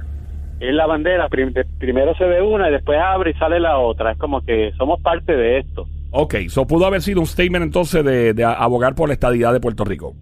es 0.62 0.74
la 0.74 0.86
bandera, 0.86 1.28
prim- 1.28 1.52
de- 1.52 1.66
primero 1.78 2.16
se 2.16 2.24
ve 2.24 2.42
una 2.42 2.70
y 2.70 2.72
después 2.72 2.98
abre 2.98 3.32
y 3.32 3.34
sale 3.34 3.60
la 3.60 3.78
otra, 3.78 4.14
es 4.14 4.18
como 4.18 4.40
que 4.46 4.72
somos 4.78 5.02
parte 5.02 5.36
de 5.36 5.58
esto. 5.60 5.86
Ok, 6.16 6.36
eso 6.36 6.66
pudo 6.68 6.86
haber 6.86 7.02
sido 7.02 7.20
un 7.22 7.26
statement 7.28 7.64
entonces 7.64 8.06
de, 8.06 8.34
de 8.34 8.44
abogar 8.44 8.94
por 8.96 9.08
la 9.10 9.14
estadidad 9.14 9.52
de 9.52 9.60
Puerto 9.60 9.84
Rico. 9.84 10.14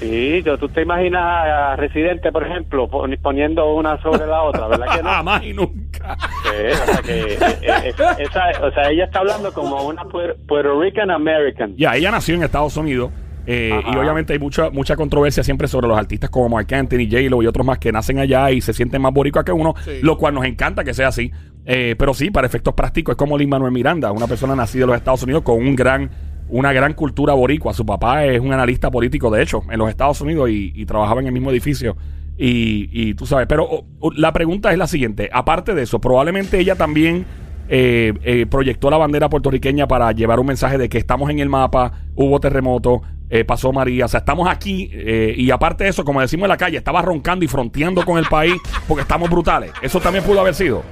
Sí, 0.00 0.42
yo, 0.44 0.56
tú 0.58 0.68
te 0.70 0.82
imaginas 0.82 1.22
a 1.22 1.76
Residente, 1.76 2.32
por 2.32 2.44
ejemplo, 2.44 2.88
pon- 2.88 3.16
poniendo 3.22 3.74
una 3.74 4.00
sobre 4.02 4.26
la 4.26 4.42
otra, 4.42 4.66
¿verdad 4.66 4.86
que 4.96 5.02
no? 5.02 5.10
Jamás 5.10 5.44
y 5.44 5.52
nunca. 5.52 6.16
Sí, 6.42 6.48
o 6.72 6.86
sea, 6.86 7.02
que, 7.02 7.34
eh, 7.34 7.38
eh, 7.62 7.94
esa- 8.18 8.64
o 8.66 8.70
sea, 8.72 8.90
ella 8.90 9.04
está 9.04 9.18
hablando 9.20 9.52
como 9.52 9.82
una 9.86 10.02
Puer- 10.04 10.36
Puerto 10.48 10.80
Rican 10.80 11.10
American. 11.10 11.76
Ya, 11.76 11.94
ella 11.96 12.10
nació 12.10 12.34
en 12.34 12.42
Estados 12.42 12.76
Unidos. 12.78 13.10
Eh, 13.52 13.82
y 13.92 13.96
obviamente 13.96 14.32
hay 14.32 14.38
mucha 14.38 14.70
mucha 14.70 14.94
controversia 14.96 15.42
siempre 15.42 15.66
sobre 15.66 15.88
los 15.88 15.98
artistas 15.98 16.30
como 16.30 16.48
Mark 16.48 16.72
Anthony, 16.72 17.08
J-Lo 17.10 17.42
y 17.42 17.46
otros 17.46 17.66
más 17.66 17.78
que 17.78 17.90
nacen 17.90 18.18
allá 18.18 18.50
y 18.50 18.60
se 18.60 18.72
sienten 18.72 19.02
más 19.02 19.12
boricuas 19.12 19.44
que 19.44 19.52
uno, 19.52 19.74
Sí. 19.84 19.92
lo 20.02 20.16
cual 20.18 20.34
nos 20.34 20.44
encanta 20.44 20.84
que 20.84 20.94
sea 20.94 21.08
así. 21.08 21.32
Eh, 21.66 21.94
pero 21.98 22.14
sí, 22.14 22.30
para 22.30 22.46
efectos 22.46 22.74
prácticos, 22.74 23.12
es 23.14 23.16
como 23.16 23.36
Lin 23.36 23.48
Manuel 23.48 23.72
Miranda, 23.72 24.12
una 24.12 24.26
persona 24.26 24.54
nacida 24.54 24.84
en 24.84 24.88
los 24.90 24.96
Estados 24.96 25.22
Unidos 25.22 25.42
con 25.42 25.56
un 25.56 25.74
gran 25.76 26.10
una 26.48 26.72
gran 26.72 26.94
cultura 26.94 27.32
boricua. 27.34 27.72
Su 27.74 27.86
papá 27.86 28.24
es 28.24 28.40
un 28.40 28.52
analista 28.52 28.90
político, 28.90 29.30
de 29.30 29.42
hecho, 29.42 29.62
en 29.70 29.78
los 29.78 29.88
Estados 29.88 30.20
Unidos 30.20 30.50
y, 30.50 30.72
y 30.74 30.84
trabajaba 30.86 31.20
en 31.20 31.28
el 31.28 31.32
mismo 31.32 31.50
edificio. 31.50 31.96
Y, 32.36 32.88
y 32.92 33.14
tú 33.14 33.26
sabes, 33.26 33.46
pero 33.46 33.84
la 34.16 34.32
pregunta 34.32 34.72
es 34.72 34.78
la 34.78 34.86
siguiente. 34.86 35.28
Aparte 35.32 35.74
de 35.74 35.82
eso, 35.82 36.00
probablemente 36.00 36.58
ella 36.58 36.74
también 36.74 37.24
eh, 37.68 38.14
eh, 38.24 38.46
proyectó 38.46 38.90
la 38.90 38.96
bandera 38.96 39.28
puertorriqueña 39.28 39.86
para 39.86 40.10
llevar 40.12 40.40
un 40.40 40.46
mensaje 40.46 40.76
de 40.76 40.88
que 40.88 40.98
estamos 40.98 41.30
en 41.30 41.38
el 41.38 41.48
mapa, 41.48 41.92
hubo 42.16 42.40
terremoto, 42.40 43.02
eh, 43.30 43.44
pasó 43.44 43.72
María, 43.72 44.04
o 44.04 44.08
sea, 44.08 44.18
estamos 44.20 44.48
aquí 44.48 44.90
eh, 44.92 45.34
y 45.36 45.50
aparte 45.50 45.84
de 45.84 45.90
eso, 45.90 46.04
como 46.04 46.20
decimos 46.20 46.44
en 46.44 46.50
la 46.50 46.56
calle, 46.56 46.76
estaba 46.76 47.00
roncando 47.00 47.44
y 47.44 47.48
fronteando 47.48 48.04
con 48.04 48.18
el 48.18 48.26
país 48.26 48.54
porque 48.88 49.02
estamos 49.02 49.30
brutales. 49.30 49.72
Eso 49.80 50.00
también 50.00 50.24
pudo 50.24 50.40
haber 50.40 50.54
sido. 50.54 50.82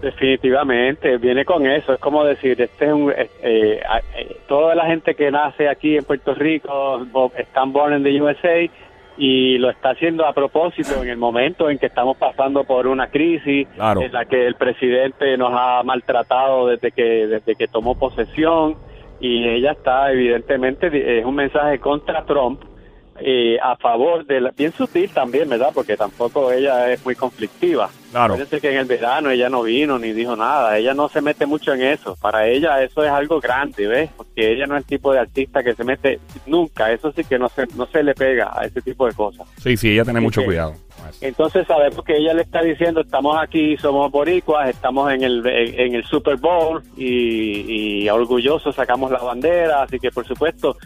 Definitivamente, 0.00 1.18
viene 1.18 1.44
con 1.44 1.66
eso. 1.66 1.92
Es 1.92 2.00
como 2.00 2.24
decir, 2.24 2.60
este 2.60 2.86
es 2.86 2.92
un, 2.92 3.10
eh, 3.10 3.30
eh, 3.42 3.80
eh, 4.16 4.36
toda 4.48 4.74
la 4.74 4.86
gente 4.86 5.14
que 5.14 5.30
nace 5.30 5.68
aquí 5.68 5.96
en 5.96 6.04
Puerto 6.04 6.34
Rico 6.34 7.06
están 7.36 7.72
born 7.72 7.94
in 7.96 8.02
the 8.02 8.20
USA 8.22 8.70
y 9.18 9.58
lo 9.58 9.68
está 9.70 9.90
haciendo 9.90 10.24
a 10.26 10.32
propósito 10.32 11.02
en 11.02 11.10
el 11.10 11.18
momento 11.18 11.68
en 11.68 11.78
que 11.78 11.86
estamos 11.86 12.16
pasando 12.16 12.64
por 12.64 12.86
una 12.86 13.08
crisis 13.08 13.68
Claro. 13.74 14.00
en 14.02 14.12
la 14.12 14.24
que 14.24 14.46
el 14.46 14.54
presidente 14.54 15.36
nos 15.36 15.52
ha 15.54 15.82
maltratado 15.84 16.68
desde 16.68 16.92
que 16.92 17.26
desde 17.26 17.54
que 17.54 17.68
tomó 17.68 17.98
posesión 17.98 18.76
y 19.20 19.46
ella 19.48 19.72
está 19.72 20.10
evidentemente 20.12 21.18
es 21.18 21.24
un 21.24 21.34
mensaje 21.34 21.78
contra 21.78 22.24
Trump 22.24 22.62
eh, 23.22 23.58
a 23.62 23.76
favor 23.76 24.24
de 24.24 24.40
la, 24.40 24.50
bien 24.50 24.72
sutil 24.72 25.10
también, 25.10 25.48
¿verdad? 25.48 25.72
Porque 25.74 25.94
tampoco 25.94 26.50
ella 26.50 26.90
es 26.90 27.04
muy 27.04 27.14
conflictiva. 27.14 27.90
Claro. 28.10 28.34
Acuérdense 28.34 28.60
que 28.62 28.72
en 28.72 28.78
el 28.78 28.86
verano 28.86 29.30
ella 29.30 29.50
no 29.50 29.62
vino 29.62 29.98
ni 29.98 30.12
dijo 30.12 30.36
nada. 30.36 30.78
Ella 30.78 30.94
no 30.94 31.08
se 31.10 31.20
mete 31.20 31.44
mucho 31.44 31.74
en 31.74 31.82
eso. 31.82 32.16
Para 32.16 32.46
ella 32.46 32.82
eso 32.82 33.04
es 33.04 33.10
algo 33.10 33.38
grande, 33.38 33.86
¿ves? 33.86 34.10
Porque 34.16 34.52
ella 34.52 34.66
no 34.66 34.74
es 34.74 34.84
el 34.84 34.86
tipo 34.86 35.12
de 35.12 35.18
artista 35.18 35.62
que 35.62 35.74
se 35.74 35.84
mete 35.84 36.18
nunca. 36.46 36.90
Eso 36.92 37.12
sí 37.12 37.22
que 37.24 37.38
no 37.38 37.50
se, 37.50 37.66
no 37.76 37.86
se 37.86 38.02
le 38.02 38.14
pega 38.14 38.52
a 38.58 38.64
ese 38.64 38.80
tipo 38.80 39.06
de 39.06 39.12
cosas. 39.12 39.46
Sí, 39.58 39.76
sí, 39.76 39.92
ella 39.92 40.04
tiene 40.04 40.20
mucho 40.20 40.42
cuidado. 40.42 40.74
Entonces 41.20 41.66
sabemos 41.66 42.04
que 42.04 42.16
ella 42.16 42.34
le 42.34 42.42
está 42.42 42.62
diciendo, 42.62 43.00
estamos 43.00 43.36
aquí, 43.40 43.76
somos 43.76 44.10
boricuas, 44.10 44.68
estamos 44.68 45.12
en 45.12 45.22
el, 45.22 45.46
en, 45.46 45.94
el 45.94 46.04
Super 46.04 46.36
Bowl 46.36 46.82
y, 46.96 48.02
y 48.02 48.08
orgullosos 48.08 48.74
sacamos 48.74 49.10
la 49.10 49.18
bandera, 49.18 49.82
así 49.82 49.98
que 49.98 50.10
por 50.10 50.26
supuesto 50.26 50.76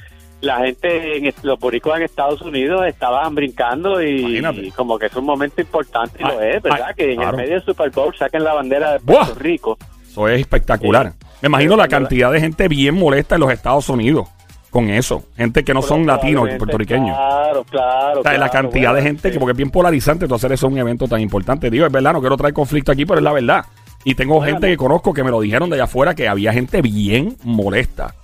la 0.40 0.58
gente, 0.58 1.16
en, 1.16 1.34
los 1.42 1.58
boricuas 1.58 1.98
en 1.98 2.04
Estados 2.04 2.40
Unidos 2.42 2.86
estaban 2.86 3.34
brincando 3.34 4.02
y, 4.02 4.70
como 4.76 4.98
que 4.98 5.06
es 5.06 5.16
un 5.16 5.24
momento 5.24 5.60
importante 5.60 6.18
y 6.20 6.22
lo 6.22 6.40
es, 6.40 6.62
¿verdad? 6.62 6.86
ay, 6.88 6.94
que 6.94 7.12
en 7.12 7.16
claro. 7.16 7.30
el 7.30 7.36
medio 7.36 7.54
del 7.54 7.64
Super 7.64 7.90
Bowl 7.90 8.14
saquen 8.16 8.44
la 8.44 8.54
bandera 8.54 8.92
de 8.92 9.00
Puerto 9.00 9.34
¡Buah! 9.34 9.42
Rico. 9.42 9.78
Eso 10.06 10.28
es 10.28 10.40
espectacular. 10.40 11.12
Sí. 11.12 11.26
Me 11.42 11.46
imagino 11.46 11.76
la 11.76 11.88
cantidad 11.88 12.30
de 12.30 12.40
gente 12.40 12.68
bien 12.68 12.94
molesta 12.94 13.34
en 13.34 13.40
los 13.40 13.52
Estados 13.52 13.88
Unidos 13.88 14.28
con 14.74 14.90
eso. 14.90 15.22
Gente 15.36 15.62
que 15.62 15.72
no 15.72 15.82
son 15.82 16.04
latinos, 16.04 16.48
Probablemente, 16.48 16.58
puertorriqueños. 16.58 17.16
Claro, 17.16 17.64
claro. 17.70 18.20
O 18.20 18.22
sea, 18.24 18.36
la 18.38 18.48
cantidad 18.48 18.90
bueno, 18.90 18.94
de 18.96 19.02
gente 19.02 19.28
sí. 19.28 19.32
que, 19.32 19.38
porque 19.38 19.52
es 19.52 19.56
bien 19.56 19.70
polarizante, 19.70 20.26
tú 20.26 20.34
hacer 20.34 20.50
eso 20.50 20.66
un 20.66 20.76
evento 20.76 21.06
tan 21.06 21.20
importante. 21.20 21.70
Digo, 21.70 21.86
es 21.86 21.92
verdad, 21.92 22.12
no 22.12 22.20
quiero 22.20 22.36
traer 22.36 22.52
conflicto 22.52 22.90
aquí, 22.90 23.06
pero 23.06 23.20
es 23.20 23.24
la 23.24 23.32
verdad. 23.32 23.64
Y 24.02 24.16
tengo 24.16 24.42
gente 24.42 24.66
que 24.66 24.76
conozco 24.76 25.14
que 25.14 25.22
me 25.22 25.30
lo 25.30 25.40
dijeron 25.40 25.70
de 25.70 25.76
allá 25.76 25.84
afuera 25.84 26.16
que 26.16 26.26
había 26.26 26.52
gente 26.52 26.82
bien 26.82 27.36
molesta. 27.44 28.16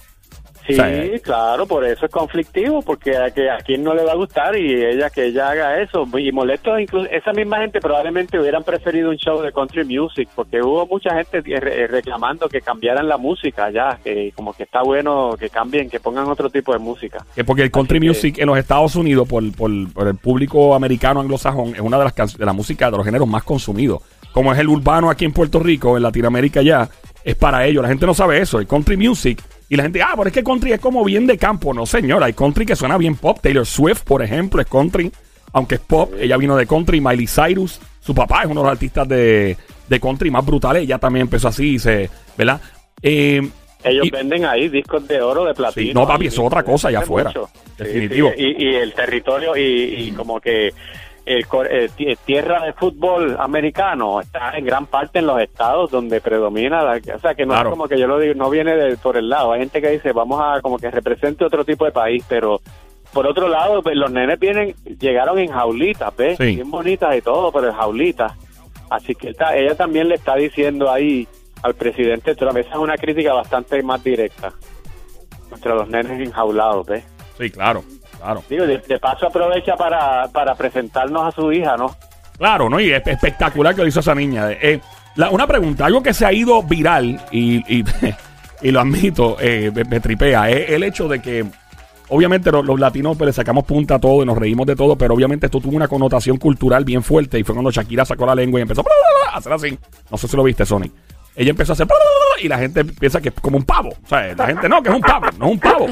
Sí, 0.75 1.21
claro, 1.21 1.67
por 1.67 1.85
eso 1.85 2.07
es 2.07 2.13
conflictivo, 2.13 2.83
porque 2.83 3.17
a, 3.17 3.31
que 3.31 3.51
a 3.51 3.59
quien 3.59 3.83
no 3.83 3.95
le 3.95 4.05
va 4.05 4.13
a 4.13 4.17
gustar 4.17 4.57
y 4.57 4.75
ella 4.85 5.11
que 5.11 5.27
ella 5.27 5.51
haga 5.51 5.81
eso. 5.83 6.07
Y 6.19 6.33
molesto, 6.33 6.79
incluso 6.79 7.09
esa 7.11 7.33
misma 7.33 7.59
gente 7.59 7.81
probablemente 7.81 8.39
hubieran 8.39 8.63
preferido 8.65 9.11
un 9.11 9.17
show 9.17 9.41
de 9.43 9.53
country 9.53 9.85
music, 9.85 10.29
porque 10.35 10.61
hubo 10.63 10.87
mucha 10.87 11.15
gente 11.15 11.41
re- 11.61 11.87
reclamando 11.87 12.49
que 12.49 12.61
cambiaran 12.61 13.09
la 13.09 13.17
música 13.17 13.71
ya, 13.71 13.99
que 14.03 14.33
como 14.35 14.53
que 14.53 14.65
está 14.65 14.83
bueno 14.83 15.37
que 15.39 15.51
cambien, 15.51 15.89
que 15.91 16.01
pongan 16.01 16.27
otro 16.29 16.51
tipo 16.51 16.73
de 16.73 16.79
música. 16.79 17.25
Que 17.35 17.45
porque 17.45 17.63
el 17.63 17.71
country 17.71 17.99
Así 17.99 18.01
que- 18.01 18.09
music 18.09 18.39
en 18.39 18.47
los 18.47 18.59
Estados 18.59 18.95
Unidos, 18.97 19.29
por, 19.29 19.43
por- 19.55 19.93
por 19.93 20.09
el 20.09 20.17
público 20.17 20.75
americano 20.75 21.21
anglosajón, 21.21 21.75
es 21.75 21.81
una 21.81 21.99
de 21.99 22.05
las 22.05 22.13
can- 22.13 22.29
de 22.37 22.45
la 22.47 22.53
música 22.53 22.91
de 22.91 22.97
los 22.97 23.05
géneros 23.05 23.29
más 23.29 23.43
consumidos. 23.45 24.03
Como 24.33 24.53
es 24.53 24.59
el 24.61 24.69
urbano 24.69 25.11
aquí 25.11 25.25
en 25.25 25.33
Puerto 25.33 25.59
Rico, 25.59 25.97
en 25.97 26.05
Latinoamérica 26.05 26.63
ya, 26.63 26.89
es 27.25 27.35
para 27.35 27.67
ellos. 27.67 27.83
La 27.83 27.89
gente 27.89 28.07
no 28.07 28.15
sabe 28.15 28.39
eso. 28.41 28.61
El 28.61 28.67
country 28.69 28.97
music. 28.97 29.43
Y 29.71 29.77
la 29.77 29.85
gente, 29.85 30.03
ah, 30.03 30.13
pero 30.17 30.27
es 30.27 30.33
que 30.35 30.45
country 30.45 30.73
es 30.73 30.81
como 30.81 31.03
bien 31.05 31.27
de 31.27 31.39
campo. 31.39 31.73
No, 31.73 31.87
señora, 31.87 32.27
hay 32.27 32.33
country 32.35 32.67
que 32.67 32.77
suena 32.77 32.99
bien 32.99 33.15
pop. 33.17 33.39
Taylor 33.41 33.65
Swift, 33.65 34.03
por 34.03 34.23
ejemplo, 34.23 34.61
es 34.61 34.67
country. 34.67 35.11
Aunque 35.53 35.77
es 35.77 35.81
pop, 35.81 36.13
ella 36.21 36.37
vino 36.37 36.57
de 36.57 36.67
country. 36.67 37.01
Miley 37.01 37.27
Cyrus, 37.27 37.81
su 38.01 38.15
papá 38.15 38.41
es 38.43 38.47
uno 38.51 38.61
de 38.61 38.65
los 38.67 38.73
artistas 38.73 39.09
de, 39.09 39.57
de 39.89 40.01
country 40.01 40.31
más 40.31 40.45
brutales. 40.45 40.83
Ella 40.83 40.99
también 40.99 41.23
empezó 41.23 41.49
así, 41.49 41.79
se, 41.79 42.11
¿verdad? 42.37 42.61
Eh, 43.01 43.41
Ellos 43.85 44.07
Y- 44.07 44.11
venden 44.11 44.45
ahí 44.45 44.69
discos 44.69 45.07
de 45.09 45.23
oro, 45.23 45.45
de 45.45 45.55
platino. 45.55 45.87
Sí, 45.89 45.95
no, 45.95 46.07
papi, 46.07 46.27
eso 46.27 46.43
es 46.43 46.47
otra 46.49 46.63
cosa 46.65 46.89
allá 46.89 46.99
afuera. 46.99 47.31
mucho. 47.31 47.49
Sí, 47.79 47.85
Definitivo. 47.85 48.31
sí, 48.37 48.43
y, 48.59 48.65
y 48.65 48.75
el 48.75 48.93
territorio 48.93 49.57
y, 49.57 49.63
y 49.63 50.11
como 50.13 50.41
que 50.41 50.71
el, 51.27 51.45
eh, 51.71 51.89
ti- 51.97 52.17
tierra 52.25 52.65
de 52.65 52.73
fútbol 52.73 53.37
americano 53.39 54.21
está 54.21 54.57
en 54.57 54.65
gran 54.65 54.87
parte 54.87 55.19
en 55.21 55.27
los 55.27 55.41
estados 55.41 55.91
donde 55.91 56.21
predomina 56.21 56.83
la, 56.83 57.01
o 57.15 57.19
sea 57.19 57.35
que 57.35 57.45
no 57.47 57.53
Claro. 57.55 57.69
es 57.69 57.73
como 57.73 57.89
que 57.89 57.99
yo 57.99 58.07
lo 58.07 58.19
digo 58.19 58.35
no 58.35 58.51
viene 58.51 58.75
de, 58.77 58.97
por 58.97 59.17
el 59.17 59.29
lado. 59.29 59.53
Hay 59.53 59.61
gente 59.61 59.81
que 59.81 59.91
dice 59.91 60.13
vamos 60.13 60.41
a 60.43 60.61
como 60.61 60.79
que 60.79 60.91
represente 60.91 61.45
otro 61.45 61.65
tipo 61.65 61.85
de 61.85 61.93
país 61.93 62.25
pero 62.29 62.61
por 63.13 63.27
otro 63.27 63.49
lado 63.49 63.83
pues, 63.83 63.97
los 63.97 64.11
nenes 64.11 64.39
vienen 64.41 64.75
llegaron 64.99 65.39
en 65.39 65.51
jaulitas 65.53 66.17
ves 66.17 66.39
Sí. 66.39 66.57
bien 66.57 66.71
bonitas 66.71 67.15
y 67.17 67.21
todo 67.23 67.53
pero 67.53 67.69
en 67.69 67.75
jaulitas. 67.75 68.33
Así 68.89 69.15
que 69.15 69.31
está- 69.31 69.57
ella 69.57 69.75
también 69.77 70.09
le 70.09 70.17
está 70.17 70.35
diciendo 70.37 70.91
ahí 70.91 71.29
al 71.63 71.75
presidente 71.75 72.35
Trump 72.35 72.57
esa 72.57 72.71
es 72.71 72.77
una 72.77 72.97
crítica 72.97 73.35
bastante 73.35 73.83
más 73.83 74.03
directa 74.03 74.53
contra 75.51 75.75
los 75.75 75.89
nenes 75.89 76.21
enjaulados 76.21 76.87
ves 76.87 77.05
sí, 77.39 77.51
claro, 77.51 77.83
claro. 78.21 78.43
Digo, 78.49 78.67
de, 78.67 78.79
de 78.79 78.99
paso 78.99 79.27
aprovecha 79.27 79.75
para, 79.77 80.29
para 80.29 80.55
presentarnos 80.55 81.23
a 81.27 81.31
su 81.33 81.53
hija, 81.53 81.77
¿no? 81.77 81.95
Claro, 82.39 82.69
¿no? 82.71 82.81
Y 82.81 82.91
es 82.93 83.07
espectacular 83.07 83.75
que 83.75 83.83
lo 83.83 83.89
hizo 83.89 84.01
esa 84.01 84.15
niña. 84.15 84.51
Eh, 84.53 84.81
la- 85.17 85.31
una 85.31 85.47
pregunta, 85.47 85.87
algo 85.87 86.03
que 86.03 86.15
se 86.15 86.25
ha 86.25 86.33
ido 86.33 86.63
viral 86.63 87.21
y, 87.31 87.57
y, 87.79 87.85
y 88.63 88.71
lo 88.71 88.81
admito, 88.81 89.37
eh, 89.41 89.71
me, 89.75 89.85
me 89.85 90.01
tripea, 90.01 90.49
es 90.51 90.71
el 90.71 90.83
hecho 90.85 91.09
de 91.09 91.21
que 91.21 91.45
obviamente 92.09 92.51
los, 92.51 92.65
los 92.65 92.81
latinos 92.81 93.17
pues, 93.17 93.27
le 93.27 93.33
sacamos 93.33 93.65
punta 93.65 93.97
a 93.97 93.99
todo 93.99 94.23
y 94.23 94.27
nos 94.27 94.37
reímos 94.39 94.67
de 94.67 94.75
todo, 94.77 94.97
pero 94.97 95.15
obviamente 95.15 95.47
esto 95.47 95.61
tuvo 95.61 95.77
una 95.77 95.87
connotación 95.89 96.39
cultural 96.39 96.85
bien 96.85 97.03
fuerte 97.03 97.39
y 97.39 97.45
fue 97.45 97.55
cuando 97.55 97.71
Shakira 97.71 98.05
sacó 98.05 98.27
la 98.27 98.35
lengua 98.35 98.59
y 98.61 98.63
empezó 98.63 98.83
a 99.33 99.37
hacer 99.37 99.53
así. 99.53 99.79
No 100.11 100.17
sé 100.17 100.27
si 100.27 100.37
lo 100.37 100.43
viste, 100.43 100.65
Sonic. 100.67 100.93
Ella 101.41 101.51
empezó 101.51 101.73
a 101.73 101.75
hacer 101.75 101.87
y 102.43 102.49
la 102.49 102.59
gente 102.59 102.85
piensa 102.85 103.21
que 103.21 103.31
es 103.31 103.35
como 103.41 103.57
un 103.57 103.65
pavo. 103.65 103.89
O 104.05 104.07
sea, 104.09 104.35
la 104.35 104.47
gente 104.47 104.69
no, 104.69 104.83
que 104.83 104.91
es 104.91 104.95
un 104.95 105.01
pavo, 105.01 105.27
no 105.39 105.47
es 105.47 105.53
un 105.53 105.59
pavo. 105.59 105.87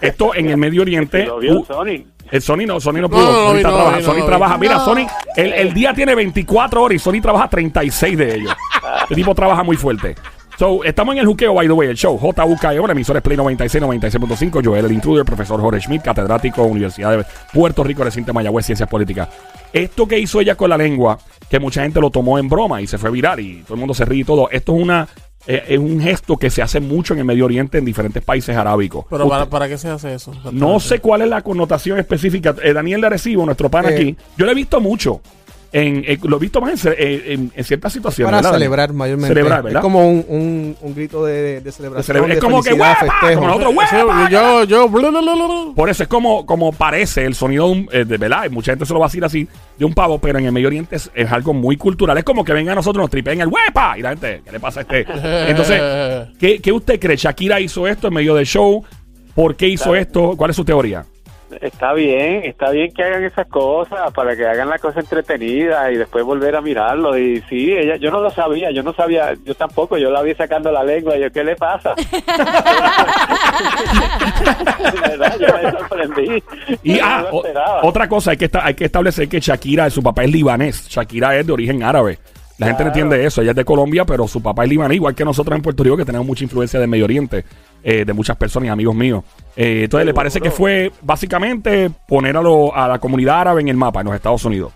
Esto 0.00 0.34
en 0.34 0.50
el 0.50 0.56
Medio 0.58 0.82
Oriente. 0.82 1.24
Lo 1.24 1.38
vio 1.38 1.60
uh, 1.60 1.64
Sony. 1.64 2.04
el 2.30 2.42
Sony 2.42 2.66
no, 2.66 2.78
Sony 2.80 2.94
no 2.94 3.00
No, 3.02 3.08
pudo. 3.08 3.22
no, 3.24 3.32
no 3.32 3.48
Sony 3.48 3.54
no, 3.54 3.60
trabaja- 3.70 3.96
vi, 3.96 4.02
Sony 4.04 4.18
no, 4.18 4.24
trabaja. 4.26 4.58
Mira, 4.58 4.74
No. 4.74 4.84
Sony, 4.84 5.06
el, 5.36 5.52
el 5.54 5.72
día 5.74 5.94
tiene 5.94 6.14
24 6.14 6.82
horas 6.82 6.96
y 6.96 6.98
Sony 6.98 7.20
trabaja 7.22 7.48
36 7.48 8.18
de 8.18 8.34
ellos. 8.34 8.54
Este 9.02 9.14
tipo 9.14 9.34
trabaja 9.34 9.62
muy 9.62 9.76
fuerte. 9.78 10.14
So, 10.58 10.84
estamos 10.84 11.14
en 11.14 11.20
el 11.20 11.26
juqueo, 11.26 11.54
by 11.54 11.66
the 11.66 11.72
way, 11.72 11.88
el 11.88 11.96
show. 11.96 12.18
JUKEO, 12.18 12.86
la 12.86 12.92
emisora 12.92 13.20
es 13.20 13.22
Play 13.22 13.38
96, 13.38 13.82
96.5. 13.82 14.62
Joel, 14.62 14.84
el 14.84 14.92
intruder, 14.92 15.24
profesor 15.24 15.58
Jorge 15.58 15.80
Schmidt, 15.80 16.02
catedrático, 16.02 16.62
Universidad 16.64 17.16
de 17.16 17.24
Puerto 17.54 17.82
Rico, 17.82 18.04
recinto 18.04 18.26
de 18.28 18.32
Mayagüez, 18.34 18.66
Ciencias 18.66 18.86
Políticas. 18.88 19.28
Esto 19.72 20.06
que 20.06 20.18
hizo 20.18 20.38
ella 20.40 20.56
con 20.56 20.68
la 20.68 20.76
lengua, 20.76 21.16
que 21.50 21.58
mucha 21.60 21.82
gente 21.82 22.00
lo 22.00 22.10
tomó 22.10 22.38
en 22.38 22.48
broma 22.48 22.80
y 22.80 22.86
se 22.86 22.96
fue 22.96 23.10
viral 23.10 23.40
y 23.40 23.62
todo 23.62 23.74
el 23.74 23.80
mundo 23.80 23.92
se 23.92 24.04
ríe 24.06 24.20
y 24.20 24.24
todo. 24.24 24.48
Esto 24.50 24.74
es 24.76 24.82
una 24.82 25.08
eh, 25.46 25.62
es 25.68 25.78
un 25.78 26.00
gesto 26.00 26.36
que 26.36 26.50
se 26.50 26.60
hace 26.60 26.80
mucho 26.80 27.14
en 27.14 27.20
el 27.20 27.24
Medio 27.24 27.46
Oriente, 27.46 27.78
en 27.78 27.84
diferentes 27.86 28.22
países 28.22 28.54
arábicos. 28.56 29.06
Pero 29.08 29.24
Usted- 29.24 29.30
para, 29.36 29.46
¿para 29.50 29.68
qué 29.68 29.78
se 29.78 29.88
hace 29.88 30.12
eso? 30.14 30.32
no 30.52 30.78
sé 30.80 31.00
cuál 31.00 31.22
es 31.22 31.28
la 31.28 31.40
connotación 31.42 31.98
específica. 31.98 32.54
Eh, 32.62 32.72
Daniel 32.74 33.00
de 33.00 33.06
Arecibo, 33.08 33.44
nuestro 33.46 33.70
pan 33.70 33.86
Eh. 33.86 33.94
aquí, 33.94 34.16
yo 34.36 34.44
lo 34.44 34.52
he 34.52 34.54
visto 34.54 34.80
mucho. 34.82 35.22
En, 35.72 36.02
eh, 36.04 36.18
lo 36.24 36.36
he 36.36 36.40
visto 36.40 36.60
más 36.60 36.84
en, 36.84 36.94
eh, 36.98 37.22
en- 37.28 37.52
en 37.54 37.64
ciertas 37.64 37.92
situaciones. 37.92 38.34
Para 38.42 38.52
celebrar 38.52 38.92
mayormente. 38.92 39.28
Celebrar, 39.28 39.62
¿verdad? 39.62 39.78
Es 39.80 39.82
como 39.82 40.08
un, 40.08 40.24
un, 40.28 40.76
un 40.80 40.94
grito 40.96 41.24
de, 41.24 41.32
de 41.32 41.60
De 41.60 41.70
celebración. 41.72 42.16
celebra- 42.16 42.28
de 42.28 42.34
es 42.34 42.40
como 42.40 42.60
que 42.62 42.72
¡huepa! 42.72 43.20
Como. 43.64 43.82
Eso, 43.82 44.28
yo, 44.30 44.64
yo, 44.64 44.88
bla. 44.88 45.10
Por 45.76 45.88
eso 45.88 46.02
es 46.02 46.08
como, 46.08 46.44
como 46.44 46.72
parece 46.72 47.24
el 47.24 47.34
sonido 47.36 47.66
de, 47.66 47.72
un, 47.72 47.88
eh, 47.92 48.04
de 48.04 48.16
verdad. 48.18 48.46
y 48.46 48.48
Mucha 48.48 48.72
gente 48.72 48.84
se 48.84 48.92
lo 48.92 48.98
va 48.98 49.06
a 49.06 49.08
decir 49.08 49.24
así 49.24 49.46
de 49.78 49.84
un 49.84 49.94
pavo, 49.94 50.18
pero 50.18 50.38
en 50.40 50.46
el 50.46 50.52
Medio 50.52 50.66
Oriente 50.66 50.96
es, 50.96 51.08
es 51.14 51.30
algo 51.30 51.54
muy 51.54 51.76
cultural. 51.76 52.18
Es 52.18 52.24
como 52.24 52.44
que 52.44 52.52
vengan 52.52 52.72
a 52.72 52.76
nosotros, 52.76 53.02
nos 53.04 53.10
tripeen 53.10 53.40
el 53.40 53.46
huepa. 53.48 53.96
Y 53.96 54.02
la 54.02 54.08
gente, 54.10 54.42
¿qué 54.44 54.50
le 54.52 54.58
pasa 54.58 54.80
a 54.80 54.82
este? 54.82 55.06
Entonces, 55.48 55.80
¿qué, 56.40 56.58
qué 56.60 56.72
usted 56.72 56.98
cree? 56.98 57.16
¿Shakira 57.16 57.60
hizo 57.60 57.86
esto 57.86 58.08
en 58.08 58.14
medio 58.14 58.34
del 58.34 58.44
show? 58.46 58.84
¿Por 59.36 59.54
qué 59.54 59.68
hizo 59.68 59.94
esto? 59.94 60.34
¿Cuál 60.36 60.50
es 60.50 60.56
su 60.56 60.64
teoría? 60.64 61.04
Está 61.60 61.92
bien, 61.94 62.44
está 62.44 62.70
bien 62.70 62.92
que 62.92 63.02
hagan 63.02 63.24
esas 63.24 63.46
cosas 63.48 64.12
para 64.12 64.36
que 64.36 64.46
hagan 64.46 64.68
la 64.68 64.78
cosa 64.78 65.00
entretenida 65.00 65.90
y 65.90 65.96
después 65.96 66.24
volver 66.24 66.54
a 66.56 66.60
mirarlo. 66.60 67.18
Y 67.18 67.40
sí, 67.48 67.72
ella, 67.72 67.96
yo 67.96 68.10
no 68.10 68.20
lo 68.20 68.30
sabía, 68.30 68.70
yo 68.70 68.82
no 68.82 68.92
sabía, 68.92 69.34
yo 69.44 69.54
tampoco, 69.54 69.96
yo 69.98 70.10
la 70.10 70.22
vi 70.22 70.34
sacando 70.34 70.70
la 70.70 70.84
lengua 70.84 71.16
y 71.16 71.22
yo, 71.22 71.30
¿qué 71.32 71.42
le 71.44 71.56
pasa? 71.56 71.94
Verdad, 75.08 75.36
yo 75.38 75.46
me 75.62 75.70
sorprendí. 75.78 76.42
Y 76.82 76.98
ah, 77.00 77.26
o- 77.30 77.44
otra 77.82 78.08
cosa, 78.08 78.32
hay 78.32 78.36
que, 78.36 78.50
hay 78.60 78.74
que 78.74 78.84
establecer 78.86 79.28
que 79.28 79.40
Shakira, 79.40 79.88
su 79.90 80.02
papá 80.02 80.24
es 80.24 80.30
libanés. 80.30 80.88
Shakira 80.88 81.36
es 81.36 81.46
de 81.46 81.52
origen 81.52 81.82
árabe. 81.82 82.18
La 82.58 82.66
gente 82.66 82.82
no 82.84 82.88
entiende 82.88 83.24
eso. 83.24 83.40
Ella 83.40 83.52
es 83.52 83.56
de 83.56 83.64
Colombia, 83.64 84.04
pero 84.04 84.28
su 84.28 84.42
papá 84.42 84.64
es 84.64 84.68
libanés, 84.70 84.96
igual 84.96 85.14
que 85.14 85.24
nosotros 85.24 85.56
en 85.56 85.62
Puerto 85.62 85.82
Rico, 85.82 85.96
que 85.96 86.04
tenemos 86.04 86.26
mucha 86.26 86.44
influencia 86.44 86.78
del 86.78 86.88
Medio 86.90 87.04
Oriente, 87.06 87.42
eh, 87.82 88.04
de 88.04 88.12
muchas 88.12 88.36
personas 88.36 88.66
y 88.66 88.70
amigos 88.70 88.94
míos. 88.94 89.24
Eh, 89.56 89.82
entonces, 89.84 90.06
¿le 90.06 90.14
parece 90.14 90.40
que 90.40 90.50
fue 90.50 90.90
básicamente 91.02 91.90
poner 92.08 92.36
a, 92.36 92.42
lo- 92.42 92.74
a 92.74 92.88
la 92.88 92.98
comunidad 92.98 93.40
árabe 93.40 93.60
en 93.60 93.68
el 93.68 93.76
mapa 93.76 94.00
en 94.00 94.06
los 94.06 94.14
Estados 94.14 94.44
Unidos? 94.44 94.72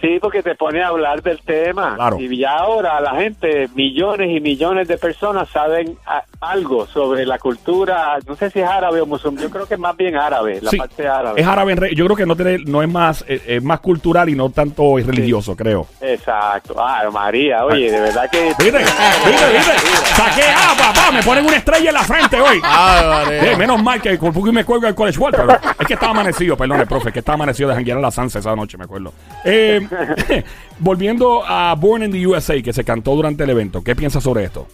Sí, 0.00 0.18
porque 0.20 0.42
te 0.42 0.54
pone 0.54 0.82
a 0.82 0.88
hablar 0.88 1.22
del 1.22 1.40
tema. 1.40 1.94
Claro. 1.96 2.20
Y 2.20 2.36
ya 2.38 2.50
ahora 2.58 3.00
la 3.00 3.14
gente, 3.14 3.66
millones 3.74 4.28
y 4.36 4.40
millones 4.40 4.88
de 4.88 4.98
personas 4.98 5.48
saben 5.48 5.96
a- 6.06 6.22
algo 6.40 6.86
sobre 6.86 7.24
la 7.24 7.38
cultura, 7.38 8.18
no 8.26 8.36
sé 8.36 8.50
si 8.50 8.60
es 8.60 8.66
árabe 8.68 9.00
o 9.00 9.06
musulmán, 9.06 9.42
yo 9.42 9.50
creo 9.50 9.66
que 9.66 9.74
es 9.74 9.80
más 9.80 9.96
bien 9.96 10.16
árabe, 10.16 10.60
la 10.60 10.70
Sí, 10.70 10.76
parte 10.76 11.06
árabe. 11.08 11.40
Es 11.40 11.46
árabe, 11.46 11.72
en 11.72 11.78
re- 11.78 11.94
yo 11.94 12.04
creo 12.04 12.16
que 12.16 12.26
no, 12.26 12.36
tiene, 12.36 12.58
no 12.66 12.82
es 12.82 12.88
más 12.88 13.24
eh, 13.28 13.40
es 13.46 13.62
más 13.62 13.80
cultural 13.80 14.28
y 14.28 14.34
no 14.34 14.50
tanto 14.50 14.96
religioso, 14.98 15.56
creo. 15.56 15.86
Exacto. 16.00 16.74
Ah, 16.78 17.08
María, 17.12 17.64
oye, 17.64 17.90
de 17.90 18.00
verdad 18.00 18.28
que... 18.30 18.46
¿Viste? 18.48 18.64
¿Viste? 18.64 18.78
¿Viste? 18.78 19.72
Saqué, 20.14 20.42
ah, 20.54 20.74
papá, 20.78 21.10
me 21.12 21.22
ponen 21.22 21.44
una 21.46 21.56
estrella 21.56 21.88
en 21.88 21.94
la 21.94 22.02
frente 22.02 22.40
hoy. 22.40 22.60
Ay, 22.62 23.06
María. 23.08 23.52
Eh, 23.52 23.56
menos 23.56 23.82
mal 23.82 24.00
que 24.02 24.16
por 24.18 24.32
poco 24.32 24.52
me 24.52 24.64
cuelgo 24.64 24.86
el 24.86 24.94
college 24.94 25.18
ball, 25.18 25.32
pero 25.32 25.52
es 25.78 25.86
que 25.86 25.94
estaba 25.94 26.12
amanecido, 26.12 26.56
perdón, 26.56 26.84
profe, 26.88 27.12
que 27.12 27.20
estaba 27.20 27.34
amanecido 27.34 27.68
de 27.70 27.74
janguear 27.76 27.98
a 27.98 28.00
la 28.02 28.10
Sansa 28.10 28.38
esa 28.40 28.54
noche, 28.54 28.76
me 28.76 28.84
acuerdo. 28.84 29.12
Eh, 29.44 29.86
volviendo 30.78 31.42
a 31.46 31.74
Born 31.74 32.02
in 32.04 32.12
the 32.12 32.26
USA, 32.26 32.60
que 32.62 32.72
se 32.72 32.84
cantó 32.84 33.14
durante 33.14 33.44
el 33.44 33.50
evento, 33.50 33.82
¿qué 33.82 33.96
piensas 33.96 34.22
sobre 34.22 34.44
esto? 34.44 34.66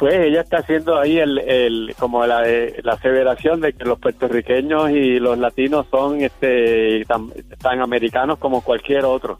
Pues 0.00 0.14
ella 0.14 0.40
está 0.40 0.56
haciendo 0.60 0.98
ahí 0.98 1.18
el, 1.18 1.38
el 1.40 1.94
como 1.98 2.26
la, 2.26 2.48
eh, 2.48 2.80
la 2.82 2.94
aseveración 2.94 3.60
de 3.60 3.74
que 3.74 3.84
los 3.84 3.98
puertorriqueños 3.98 4.88
y 4.92 5.18
los 5.20 5.36
latinos 5.36 5.86
son 5.90 6.22
este 6.22 7.04
tan, 7.04 7.28
tan 7.60 7.82
americanos 7.82 8.38
como 8.38 8.62
cualquier 8.62 9.04
otro. 9.04 9.38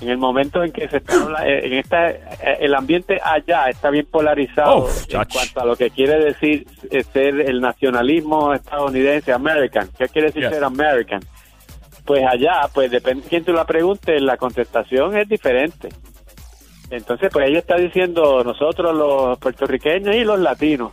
En 0.00 0.08
el 0.08 0.18
momento 0.18 0.64
en 0.64 0.72
que 0.72 0.88
se 0.88 0.96
está 0.96 1.14
eh, 1.46 1.68
en 1.68 1.72
esta 1.74 2.10
eh, 2.10 2.18
el 2.58 2.74
ambiente 2.74 3.20
allá 3.22 3.68
está 3.68 3.90
bien 3.90 4.06
polarizado 4.10 4.86
Uf, 4.86 5.04
en 5.08 5.22
cuanto 5.32 5.60
a 5.60 5.66
lo 5.66 5.76
que 5.76 5.90
quiere 5.90 6.18
decir 6.18 6.66
ser 7.12 7.40
el 7.40 7.60
nacionalismo 7.60 8.52
estadounidense 8.54 9.32
American. 9.32 9.88
¿Qué 9.96 10.08
quiere 10.08 10.26
decir 10.28 10.42
Yes. 10.42 10.50
ser 10.52 10.64
American? 10.64 11.20
Pues 12.04 12.24
allá, 12.28 12.62
pues 12.74 12.90
depende 12.90 13.22
de 13.22 13.28
quién 13.28 13.44
tú 13.44 13.52
la 13.52 13.64
preguntes, 13.64 14.20
la 14.20 14.36
contestación 14.36 15.16
es 15.16 15.28
diferente. 15.28 15.90
Entonces, 16.92 17.30
pues 17.32 17.48
ella 17.48 17.58
está 17.58 17.76
diciendo, 17.76 18.44
nosotros 18.44 18.94
los 18.94 19.38
puertorriqueños 19.38 20.14
y 20.14 20.24
los 20.24 20.38
latinos, 20.38 20.92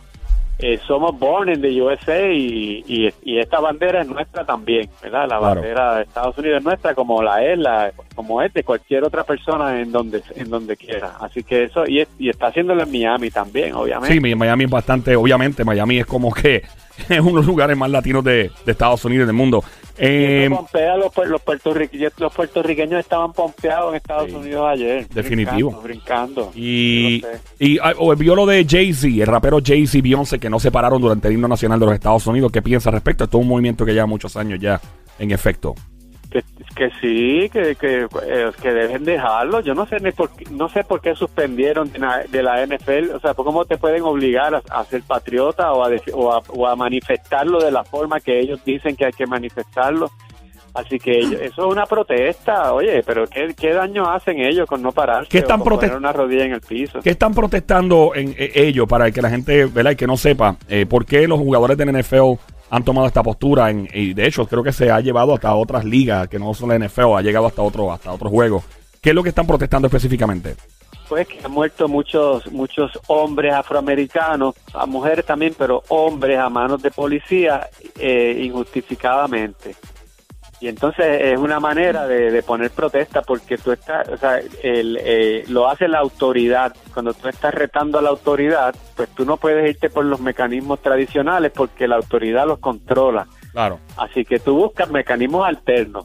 eh, 0.62 0.78
somos 0.86 1.18
born 1.18 1.48
in 1.50 1.62
the 1.62 1.80
USA 1.80 2.30
y, 2.30 2.84
y, 2.86 3.08
y 3.22 3.38
esta 3.38 3.60
bandera 3.60 4.02
es 4.02 4.08
nuestra 4.08 4.44
también, 4.44 4.90
¿verdad? 5.02 5.22
La 5.28 5.38
Claro. 5.38 5.54
bandera 5.60 5.94
de 5.96 6.02
Estados 6.02 6.36
Unidos 6.36 6.58
es 6.58 6.64
nuestra 6.64 6.94
como 6.94 7.22
la 7.22 7.42
es, 7.42 7.58
la, 7.58 7.92
como 8.14 8.42
es 8.42 8.52
de 8.52 8.62
cualquier 8.62 9.04
otra 9.04 9.24
persona 9.24 9.80
en 9.80 9.90
donde 9.90 10.22
en 10.36 10.50
donde 10.50 10.76
quiera. 10.76 11.12
Así 11.20 11.42
que 11.42 11.64
eso, 11.64 11.84
y, 11.86 12.00
es- 12.00 12.08
y 12.18 12.28
está 12.28 12.48
haciéndolo 12.48 12.82
en 12.82 12.90
Miami 12.92 13.30
también, 13.30 13.74
obviamente. 13.74 14.12
Sí, 14.14 14.20
mi- 14.20 14.34
Miami 14.34 14.64
es 14.64 14.70
bastante, 14.70 15.16
obviamente, 15.16 15.64
Miami 15.64 16.00
es 16.00 16.06
como 16.06 16.30
que 16.32 16.56
es 17.08 17.20
uno 17.20 17.28
de 17.30 17.36
los 17.36 17.46
lugares 17.46 17.74
más 17.76 17.90
latinos 17.90 18.22
de, 18.22 18.50
de 18.66 18.72
Estados 18.72 19.02
Unidos 19.06 19.24
y 19.24 19.26
del 19.28 19.36
mundo. 19.36 19.64
Eh, 20.02 20.48
Pompea, 20.50 20.96
los, 20.96 21.12
pu- 21.12 21.26
los, 21.26 21.42
puertorriqueños, 21.42 22.12
los 22.16 22.32
puertorriqueños 22.32 23.00
estaban 23.00 23.32
pompeados 23.34 23.90
en 23.90 23.96
Estados 23.96 24.30
Sí. 24.30 24.34
Unidos 24.36 24.66
ayer. 24.66 25.06
Definitivo. 25.08 25.78
Brincando. 25.82 26.46
brincando. 26.46 26.52
y 26.54 27.22
y 27.58 27.78
ah, 27.82 27.92
o 27.98 28.14
vio 28.16 28.34
lo 28.34 28.46
de 28.46 28.64
Jay-Z, 28.66 29.08
el 29.22 29.26
rapero 29.26 29.58
Jay-Z 29.62 29.98
y 29.98 30.00
Beyoncé 30.00 30.38
que 30.38 30.48
no 30.48 30.58
se 30.58 30.70
pararon 30.70 31.02
durante 31.02 31.28
el 31.28 31.34
himno 31.34 31.48
nacional 31.48 31.78
de 31.78 31.84
los 31.86 31.94
Estados 31.94 32.26
Unidos. 32.26 32.50
¿Qué 32.50 32.62
piensa 32.62 32.88
al 32.88 32.94
respecto? 32.94 33.24
Esto 33.24 33.36
es 33.38 33.42
un 33.42 33.48
movimiento 33.48 33.84
que 33.84 33.92
lleva 33.92 34.06
muchos 34.06 34.36
años 34.36 34.58
ya, 34.58 34.80
en 35.18 35.30
efecto. 35.32 35.74
Que, 36.30 36.44
que 36.76 36.90
sí, 37.00 37.50
que, 37.50 37.74
que, 37.74 38.06
eh, 38.22 38.50
que 38.62 38.70
deben 38.72 39.04
dejarlo. 39.04 39.60
Yo 39.60 39.74
no 39.74 39.84
sé 39.86 39.96
ni 40.00 40.12
por 40.12 40.30
qué, 40.30 40.44
no 40.52 40.68
sé 40.68 40.84
por 40.84 41.00
qué 41.00 41.14
suspendieron 41.16 41.90
de 41.92 41.98
la, 41.98 42.18
de 42.30 42.42
la 42.42 42.64
NFL. 42.64 43.16
O 43.16 43.18
sea, 43.20 43.34
¿cómo 43.34 43.64
te 43.64 43.76
pueden 43.78 44.02
obligar 44.02 44.54
a, 44.54 44.62
a 44.70 44.84
ser 44.84 45.02
patriota 45.02 45.72
o 45.72 45.84
a, 45.84 45.90
o, 46.14 46.32
a, 46.32 46.40
o 46.48 46.66
a 46.68 46.76
manifestarlo 46.76 47.58
de 47.60 47.72
la 47.72 47.82
forma 47.82 48.20
que 48.20 48.38
ellos 48.38 48.64
dicen 48.64 48.94
que 48.94 49.06
hay 49.06 49.12
que 49.12 49.26
manifestarlo? 49.26 50.08
Así 50.72 51.00
que 51.00 51.18
ellos- 51.18 51.40
eso 51.40 51.66
es 51.66 51.72
una 51.72 51.84
protesta. 51.86 52.72
Oye, 52.74 53.02
pero 53.04 53.26
¿qué, 53.26 53.52
qué 53.58 53.72
daño 53.74 54.08
hacen 54.08 54.38
ellos 54.38 54.68
con 54.68 54.80
no 54.82 54.92
pararse? 54.92 55.28
¿Qué 55.28 55.38
o 55.38 55.40
están 55.40 55.58
con 55.58 55.66
prote- 55.72 55.80
poner 55.80 55.96
una 55.96 56.12
rodilla 56.12 56.44
en 56.44 56.52
el 56.52 56.60
piso? 56.60 57.00
¿Qué 57.02 57.10
están 57.10 57.34
protestando 57.34 58.12
en 58.14 58.36
eh, 58.38 58.52
ellos 58.54 58.86
para 58.86 59.10
que 59.10 59.20
la 59.20 59.30
gente, 59.30 59.64
¿verdad? 59.66 59.90
Y 59.90 59.96
que 59.96 60.06
no 60.06 60.16
sepa 60.16 60.54
eh, 60.68 60.86
por 60.86 61.04
qué 61.06 61.26
los 61.26 61.40
jugadores 61.40 61.76
del 61.76 61.90
NFL 61.98 62.34
han 62.70 62.84
tomado 62.84 63.06
esta 63.06 63.22
postura? 63.22 63.70
En, 63.70 63.88
y 63.92 64.14
de 64.14 64.26
hecho, 64.26 64.46
creo 64.46 64.62
que 64.62 64.72
se 64.72 64.90
ha 64.90 65.00
llevado 65.00 65.34
hasta 65.34 65.54
otras 65.54 65.84
ligas 65.84 66.28
que 66.28 66.38
no 66.38 66.54
son 66.54 66.70
la 66.70 66.78
NFL, 66.78 67.16
ha 67.16 67.22
llegado 67.22 67.46
hasta 67.46 67.62
otro, 67.62 67.92
hasta 67.92 68.12
otros 68.12 68.30
juegos. 68.30 68.64
¿Qué 69.00 69.10
es 69.10 69.14
lo 69.14 69.22
que 69.22 69.30
están 69.30 69.46
protestando 69.46 69.86
específicamente? 69.86 70.56
Pues 71.08 71.26
que 71.26 71.40
han 71.44 71.50
muerto 71.50 71.88
muchos 71.88 72.46
muchos 72.52 72.92
hombres 73.08 73.52
afroamericanos, 73.52 74.54
a 74.72 74.86
mujeres 74.86 75.24
también, 75.24 75.54
pero 75.58 75.82
hombres 75.88 76.38
a 76.38 76.48
manos 76.48 76.80
de 76.80 76.90
policía 76.92 77.68
eh, 77.98 78.40
injustificadamente. 78.44 79.74
Y 80.60 80.68
entonces 80.68 81.06
es 81.22 81.38
una 81.38 81.58
manera 81.58 82.06
de, 82.06 82.30
de 82.30 82.42
poner 82.42 82.70
protesta 82.70 83.22
porque 83.22 83.56
tú 83.56 83.72
estás, 83.72 84.06
o 84.08 84.16
sea, 84.18 84.40
el, 84.62 84.98
eh, 85.00 85.44
lo 85.48 85.68
hace 85.68 85.88
la 85.88 86.00
autoridad. 86.00 86.76
Cuando 86.92 87.14
tú 87.14 87.28
estás 87.28 87.54
retando 87.54 87.98
a 87.98 88.02
la 88.02 88.10
autoridad, 88.10 88.74
pues 88.94 89.08
tú 89.14 89.24
no 89.24 89.38
puedes 89.38 89.70
irte 89.70 89.88
por 89.88 90.04
los 90.04 90.20
mecanismos 90.20 90.82
tradicionales 90.82 91.50
porque 91.50 91.88
la 91.88 91.96
autoridad 91.96 92.46
los 92.46 92.58
controla. 92.58 93.26
Claro. 93.52 93.80
Así 93.96 94.26
que 94.26 94.38
tú 94.38 94.54
buscas 94.54 94.90
mecanismos 94.90 95.46
alternos. 95.46 96.04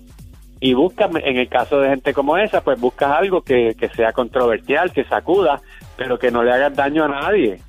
Y 0.61 0.73
buscas, 0.73 1.11
en 1.13 1.35
el 1.35 1.49
caso 1.49 1.81
de 1.81 1.89
gente 1.89 2.13
como 2.13 2.37
esa, 2.37 2.61
pues 2.61 2.79
buscas 2.79 3.11
algo 3.11 3.41
que, 3.41 3.75
que 3.77 3.89
sea 3.89 4.13
controversial, 4.13 4.93
que 4.93 5.03
sacuda, 5.03 5.61
pero 5.97 6.17
que 6.17 6.31
no 6.31 6.43
le 6.43 6.53
haga 6.53 6.69
daño 6.69 7.03
a 7.03 7.07
nadie. 7.09 7.59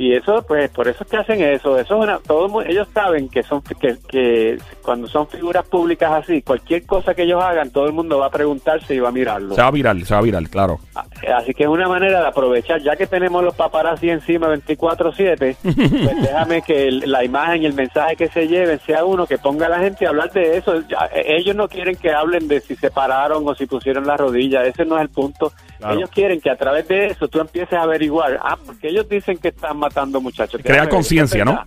Y 0.00 0.14
eso, 0.14 0.42
pues, 0.48 0.70
por 0.70 0.88
eso 0.88 1.04
es 1.04 1.10
que 1.10 1.16
hacen 1.18 1.42
eso. 1.42 1.78
Eso 1.78 1.94
es 1.96 2.02
una, 2.02 2.18
todo, 2.20 2.62
ellos 2.62 2.88
saben 2.94 3.28
que 3.28 3.42
son, 3.42 3.60
que, 3.60 3.98
que 4.08 4.56
cuando 4.82 5.06
son 5.08 5.28
figuras 5.28 5.66
públicas 5.68 6.10
así, 6.10 6.40
cualquier 6.40 6.86
cosa 6.86 7.12
que 7.14 7.24
ellos 7.24 7.42
hagan, 7.42 7.70
todo 7.70 7.84
el 7.84 7.92
mundo 7.92 8.18
va 8.18 8.26
a 8.26 8.30
preguntarse 8.30 8.94
y 8.94 8.98
va 8.98 9.10
a 9.10 9.12
mirarlo. 9.12 9.54
Se 9.54 9.60
va 9.60 9.66
a 9.68 9.70
viral, 9.70 10.02
se 10.06 10.14
va 10.14 10.20
a 10.20 10.22
viral, 10.22 10.48
claro. 10.48 10.78
Así 11.36 11.52
que 11.52 11.64
es 11.64 11.68
una 11.68 11.86
manera 11.86 12.20
de 12.22 12.26
aprovechar, 12.28 12.80
ya 12.80 12.96
que 12.96 13.06
tenemos 13.06 13.44
los 13.44 13.54
paparazzi 13.54 14.08
encima 14.08 14.48
24/7, 14.48 15.56
pues 15.62 16.22
déjame 16.22 16.62
que 16.62 16.88
el- 16.88 17.00
la 17.10 17.22
imagen 17.22 17.62
y 17.62 17.66
el 17.66 17.74
mensaje 17.74 18.16
que 18.16 18.28
se 18.28 18.48
lleven 18.48 18.80
sea 18.80 19.04
uno 19.04 19.26
que 19.26 19.36
ponga 19.36 19.66
a 19.66 19.68
la 19.68 19.80
gente 19.80 20.06
a 20.06 20.08
hablar 20.08 20.32
de 20.32 20.56
eso. 20.56 20.76
Eh, 20.78 20.84
ellos 21.26 21.54
no 21.54 21.68
quieren 21.68 21.96
que 21.96 22.10
hablen 22.10 22.48
de 22.48 22.60
si 22.60 22.74
se 22.76 22.90
pararon 22.90 23.46
o 23.46 23.54
si 23.54 23.66
pusieron 23.66 24.06
la 24.06 24.16
rodilla, 24.16 24.64
ese 24.64 24.86
no 24.86 24.96
es 24.96 25.02
el 25.02 25.10
punto. 25.10 25.52
Claro. 25.80 25.96
Ellos 25.98 26.10
quieren 26.10 26.40
que 26.40 26.50
a 26.50 26.56
través 26.56 26.86
de 26.88 27.06
eso 27.06 27.26
tú 27.26 27.40
empieces 27.40 27.72
a 27.72 27.82
averiguar, 27.82 28.38
ah, 28.42 28.56
porque 28.64 28.88
ellos 28.88 29.08
dicen 29.08 29.38
que 29.38 29.48
están 29.48 29.76
matando 29.78 30.20
muchachos. 30.20 30.60
Crear 30.62 30.88
conciencia, 30.88 31.42
¿eso 31.42 31.50
es 31.50 31.56
¿no? 31.56 31.64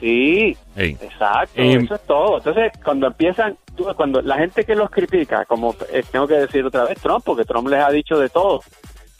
Sí. 0.00 0.56
Exacto, 1.00 1.60
eso 1.82 1.94
es 1.96 2.00
todo. 2.02 2.36
Entonces, 2.38 2.72
cuando 2.84 3.06
empiezan, 3.08 3.56
tú- 3.76 3.86
cuando 3.96 4.22
la 4.22 4.36
gente 4.36 4.64
que 4.64 4.76
los 4.76 4.90
critica, 4.90 5.44
como 5.46 5.74
eh, 5.92 6.04
tengo 6.12 6.28
que 6.28 6.34
decir 6.34 6.64
otra 6.64 6.84
vez 6.84 6.98
Trump, 7.00 7.24
porque 7.24 7.44
Trump 7.44 7.68
les 7.68 7.80
ha 7.82 7.90
dicho 7.90 8.16
de 8.18 8.28
todo, 8.28 8.60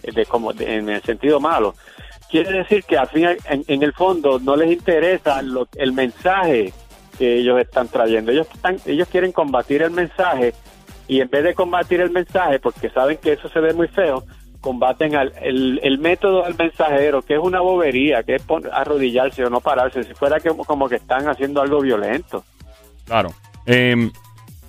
eh, 0.04 0.12
de 0.12 0.24
como 0.26 0.52
de- 0.52 0.76
en 0.76 0.88
el 0.88 1.02
sentido 1.02 1.40
malo, 1.40 1.74
quiere 2.30 2.52
decir 2.58 2.84
que 2.84 2.96
al 2.96 3.08
fin, 3.08 3.24
en, 3.48 3.64
en 3.66 3.82
el 3.82 3.92
fondo 3.92 4.38
no 4.38 4.54
les 4.54 4.70
interesa 4.70 5.42
lo- 5.42 5.66
el 5.76 5.92
mensaje 5.92 6.72
que 7.18 7.38
ellos 7.38 7.58
están 7.58 7.88
trayendo. 7.88 8.30
Ellos 8.30 8.46
están, 8.54 8.76
ellos 8.86 9.08
quieren 9.08 9.32
combatir 9.32 9.82
el 9.82 9.90
mensaje 9.90 10.54
y 11.08 11.20
en 11.20 11.28
vez 11.28 11.42
de 11.42 11.54
combatir 11.54 12.00
el 12.00 12.10
mensaje, 12.10 12.60
porque 12.60 12.90
saben 12.90 13.18
que 13.18 13.32
eso 13.32 13.48
se 13.48 13.60
ve 13.60 13.72
muy 13.72 13.88
feo, 13.88 14.22
combaten 14.60 15.16
al, 15.16 15.32
el, 15.40 15.80
el 15.82 15.98
método 15.98 16.44
del 16.44 16.54
mensajero, 16.56 17.22
que 17.22 17.34
es 17.34 17.40
una 17.40 17.60
bobería, 17.60 18.22
que 18.22 18.36
es 18.36 18.44
arrodillarse 18.72 19.44
o 19.44 19.50
no 19.50 19.60
pararse, 19.60 20.04
si 20.04 20.14
fuera 20.14 20.38
que, 20.38 20.50
como 20.50 20.88
que 20.88 20.96
están 20.96 21.28
haciendo 21.28 21.62
algo 21.62 21.80
violento. 21.80 22.44
Claro. 23.06 23.30
Eh, 23.66 24.10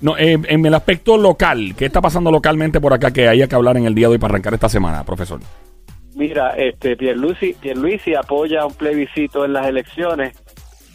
no, 0.01 0.17
eh, 0.17 0.39
en 0.47 0.65
el 0.65 0.73
aspecto 0.73 1.17
local, 1.17 1.75
¿qué 1.77 1.85
está 1.85 1.99
pasando 1.99 2.31
localmente 2.31 2.79
por 2.79 2.93
acá 2.93 3.11
que 3.11 3.27
haya 3.27 3.47
que 3.47 3.55
hablar 3.55 3.75
en 3.75 3.85
el 3.85 3.93
día 3.93 4.07
de 4.07 4.13
hoy 4.13 4.17
para 4.17 4.33
arrancar 4.33 4.53
esta 4.53 4.69
semana, 4.69 5.03
profesor? 5.03 5.41
Mira, 6.15 6.51
este 6.51 6.95
Pierluisi, 6.95 7.53
Pierluisi 7.53 8.15
apoya 8.15 8.65
un 8.65 8.73
plebiscito 8.73 9.43
en 9.43 9.53
las 9.53 9.67
elecciones, 9.67 10.41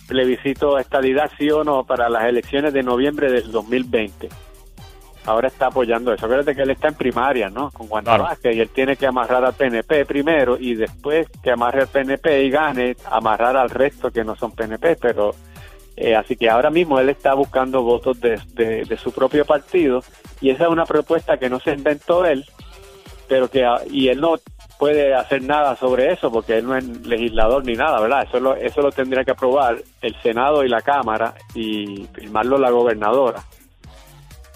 plebiscito 0.09 0.79
estadidad 0.79 1.31
sí 1.39 1.51
o 1.51 1.65
no 1.65 1.85
para 1.85 2.09
las 2.09 2.25
elecciones 2.25 2.73
de 2.73 2.83
noviembre 2.83 3.31
del 3.31 3.51
2020. 3.53 4.29
Ahora 5.27 5.49
está 5.49 5.67
apoyando 5.69 6.13
eso. 6.13 6.27
Acuérdate 6.27 6.55
que 6.55 6.63
él 6.63 6.71
está 6.71 6.89
en 6.89 6.95
primaria, 6.95 7.49
¿no? 7.49 7.71
Con 7.71 7.87
Juan 7.89 8.05
Claro. 8.05 8.25
Vázquez 8.25 8.57
y 8.57 8.61
él 8.61 8.69
tiene 8.69 8.97
que 8.97 9.07
amarrar 9.07 9.45
al 9.45 9.55
PNP 9.55 10.05
primero 10.05 10.57
y 10.59 10.75
después 10.75 11.29
que 11.43 11.51
amarre 11.51 11.81
al 11.83 11.89
PNP 11.89 12.43
y 12.45 12.51
gane, 12.51 12.97
amarrar 13.11 13.57
al 13.57 13.71
resto 13.71 14.11
que 14.11 14.23
no 14.25 14.37
son 14.37 14.53
PNP, 14.53 14.97
pero 14.97 15.35
eh, 15.97 16.15
así 16.15 16.37
que 16.37 16.51
ahora 16.51 16.69
mismo 16.71 16.99
él 17.01 17.09
está 17.09 17.33
buscando 17.35 17.83
votos 17.83 18.21
de, 18.21 18.39
de- 18.53 18.85
de 18.85 18.97
su 18.99 19.13
propio 19.13 19.45
partido 19.47 20.03
y 20.41 20.51
esa 20.51 20.65
es 20.65 20.71
una 20.71 20.85
propuesta 20.85 21.39
que 21.39 21.49
no 21.49 21.59
se 21.61 21.71
inventó 21.73 22.27
él, 22.27 22.45
pero 23.29 23.49
que 23.49 23.65
ah, 23.65 23.81
y 23.91 24.09
él 24.09 24.21
no 24.21 24.35
puede 24.79 25.15
hacer 25.15 25.43
nada 25.43 25.77
sobre 25.77 26.13
eso 26.13 26.31
porque 26.31 26.59
él 26.59 26.67
no 26.67 26.77
es 26.77 26.85
legislador 27.07 27.65
ni 27.65 27.75
nada, 27.75 28.01
¿verdad? 28.01 28.25
Eso 28.29 28.41
lo, 28.41 28.55
eso 28.57 28.83
lo 28.83 28.91
tendría 28.93 29.25
que 29.25 29.31
aprobar 29.31 29.79
el 30.03 30.15
Senado 30.21 30.65
y 30.65 30.69
la 30.69 30.83
Cámara 30.83 31.33
y 31.55 32.07
firmarlo 32.13 32.59
la 32.59 32.71
gobernadora. 32.71 33.43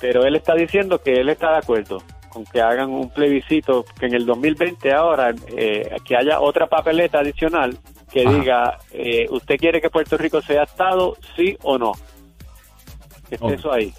Pero 0.01 0.25
él 0.25 0.37
está 0.37 0.55
diciendo 0.55 1.01
que 1.01 1.15
él 1.15 1.29
está 1.29 1.53
de 1.53 1.59
acuerdo 1.59 2.03
con 2.29 2.45
que 2.45 2.61
hagan 2.61 2.91
un 2.91 3.11
plebiscito, 3.11 3.85
que 3.99 4.07
en 4.07 4.15
el 4.15 4.27
2020 4.27 4.93
ahora, 4.93 5.35
eh, 5.57 5.97
que 6.05 6.17
haya 6.17 6.41
otra 6.41 6.67
papeleta 6.67 7.21
adicional 7.21 7.77
que 8.13 8.27
Ajá. 8.27 8.39
diga, 8.39 8.79
eh, 8.93 9.27
¿usted 9.31 9.57
quiere 9.57 9.81
que 9.81 9.91
Puerto 9.91 10.17
Rico 10.17 10.41
sea 10.41 10.63
Estado, 10.63 11.17
sí 11.37 11.57
o 11.63 11.79
no? 11.79 11.93
Que 13.29 13.35
esté 13.35 13.55
eso 13.55 13.73
ahí. 13.73 13.93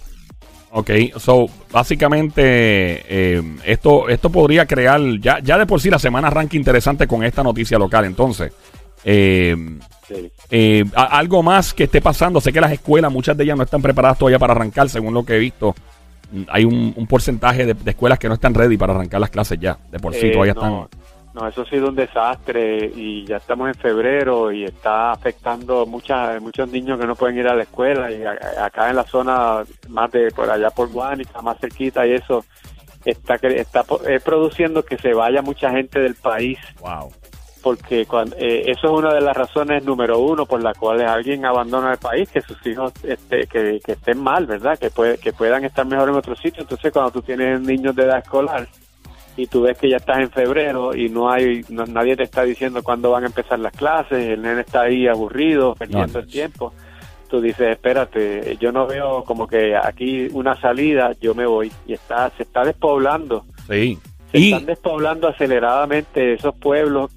Ok, 0.72 0.90
so, 1.16 1.46
básicamente, 1.72 2.42
eh, 2.44 3.42
esto, 3.64 4.08
esto 4.08 4.30
podría 4.30 4.66
crear, 4.66 5.00
ya, 5.20 5.40
ya 5.40 5.58
de 5.58 5.66
por 5.66 5.80
sí 5.80 5.90
la 5.90 5.98
semana 5.98 6.28
arranca 6.28 6.56
interesante 6.56 7.08
con 7.08 7.24
esta 7.24 7.42
noticia 7.42 7.78
local, 7.78 8.04
entonces. 8.04 8.52
Eh, 9.04 9.56
Sí. 10.14 10.30
eh, 10.50 10.84
a- 10.94 11.18
algo 11.18 11.42
más 11.42 11.72
que 11.74 11.84
esté 11.84 12.00
pasando, 12.00 12.40
sé 12.40 12.52
que 12.52 12.60
las 12.60 12.72
escuelas, 12.72 13.12
muchas 13.12 13.36
de 13.36 13.44
ellas 13.44 13.56
no 13.56 13.62
están 13.64 13.80
preparadas 13.82 14.18
todavía 14.18 14.38
para 14.38 14.52
arrancar, 14.52 14.88
según 14.88 15.14
lo 15.14 15.24
que 15.24 15.36
he 15.36 15.38
visto. 15.38 15.74
Mm, 16.32 16.42
Hay 16.48 16.64
un, 16.64 16.92
un 16.96 17.06
porcentaje 17.06 17.66
de, 17.66 17.74
de 17.74 17.90
escuelas 17.90 18.18
que 18.18 18.28
no 18.28 18.34
están 18.34 18.54
ready 18.54 18.76
para 18.76 18.92
arrancar 18.94 19.20
las 19.20 19.30
clases 19.30 19.58
ya, 19.60 19.78
de 19.90 19.98
por 19.98 20.14
sí, 20.14 20.26
Eh, 20.26 20.30
todavía 20.32 20.54
no, 20.54 20.84
están. 20.84 21.00
No, 21.32 21.46
eso 21.46 21.62
ha 21.62 21.66
sido 21.66 21.88
un 21.88 21.94
desastre 21.94 22.90
y 22.94 23.24
ya 23.24 23.36
estamos 23.36 23.68
en 23.68 23.74
febrero 23.76 24.50
y 24.50 24.64
está 24.64 25.12
afectando 25.12 25.86
muchas 25.86 26.42
muchos 26.42 26.68
niños 26.70 26.98
que 26.98 27.06
no 27.06 27.14
pueden 27.14 27.38
ir 27.38 27.46
a 27.46 27.54
la 27.54 27.62
escuela 27.62 28.10
y 28.10 28.24
a- 28.24 28.64
acá 28.64 28.90
en 28.90 28.96
la 28.96 29.04
zona 29.04 29.62
más 29.88 30.10
de 30.10 30.30
por 30.32 30.50
allá 30.50 30.70
por 30.70 30.88
Guánica, 30.90 31.40
más 31.40 31.56
cerquita 31.60 32.04
y 32.04 32.14
eso 32.14 32.44
está 33.04 33.38
cre- 33.38 33.60
está 33.60 33.84
po- 33.84 34.04
eh, 34.08 34.18
produciendo 34.18 34.84
que 34.84 34.98
se 34.98 35.14
vaya 35.14 35.40
mucha 35.40 35.70
gente 35.70 36.00
del 36.00 36.16
país 36.16 36.58
Wow. 36.80 37.12
Porque 37.62 38.06
cuando, 38.06 38.36
eh, 38.38 38.64
eso 38.70 38.86
es 38.86 38.92
una 38.92 39.12
de 39.14 39.20
las 39.20 39.36
razones 39.36 39.84
número 39.84 40.18
uno 40.18 40.46
por 40.46 40.62
las 40.62 40.76
cuales 40.76 41.06
alguien 41.08 41.44
abandona 41.44 41.92
el 41.92 41.98
país, 41.98 42.28
que 42.28 42.40
sus 42.40 42.64
hijos 42.66 42.92
este, 43.04 43.46
que, 43.46 43.80
que 43.84 43.92
estén 43.92 44.18
mal, 44.22 44.46
¿verdad? 44.46 44.78
Que, 44.78 44.90
puede, 44.90 45.18
que 45.18 45.32
puedan 45.32 45.64
estar 45.64 45.86
mejor 45.86 46.08
en 46.08 46.14
otro 46.16 46.34
sitio. 46.36 46.62
Entonces, 46.62 46.92
cuando 46.92 47.10
tú 47.12 47.22
tienes 47.22 47.60
niños 47.60 47.94
de 47.94 48.04
edad 48.04 48.18
escolar 48.18 48.66
y 49.36 49.46
tú 49.46 49.62
ves 49.62 49.78
que 49.78 49.88
ya 49.88 49.96
estás 49.98 50.18
en 50.18 50.30
febrero 50.30 50.94
y 50.94 51.08
no 51.08 51.30
hay, 51.30 51.64
no- 51.68 51.86
nadie 51.86 52.16
te 52.16 52.24
está 52.24 52.42
diciendo 52.42 52.82
cuándo 52.82 53.10
van 53.10 53.24
a 53.24 53.26
empezar 53.28 53.58
las 53.58 53.72
clases, 53.72 54.28
el 54.28 54.42
nene 54.42 54.62
está 54.62 54.82
ahí 54.82 55.06
aburrido, 55.06 55.74
perdiendo 55.74 56.14
No. 56.14 56.24
el 56.24 56.26
tiempo. 56.30 56.72
Tú 57.28 57.40
dices, 57.40 57.68
espérate, 57.70 58.56
yo 58.60 58.72
no 58.72 58.86
veo 58.88 59.22
como 59.24 59.46
que 59.46 59.76
aquí 59.76 60.26
una 60.32 60.60
salida, 60.60 61.12
yo 61.20 61.32
me 61.34 61.46
voy. 61.46 61.70
Y 61.86 61.92
está, 61.92 62.28
se 62.36 62.42
está 62.42 62.64
despoblando. 62.64 63.44
Sí. 63.68 63.98
Se 64.32 64.38
Y, 64.38 64.52
están 64.52 64.66
despoblando 64.66 65.28
aceleradamente 65.28 66.34
esos 66.34 66.54
pueblos. 66.56 67.10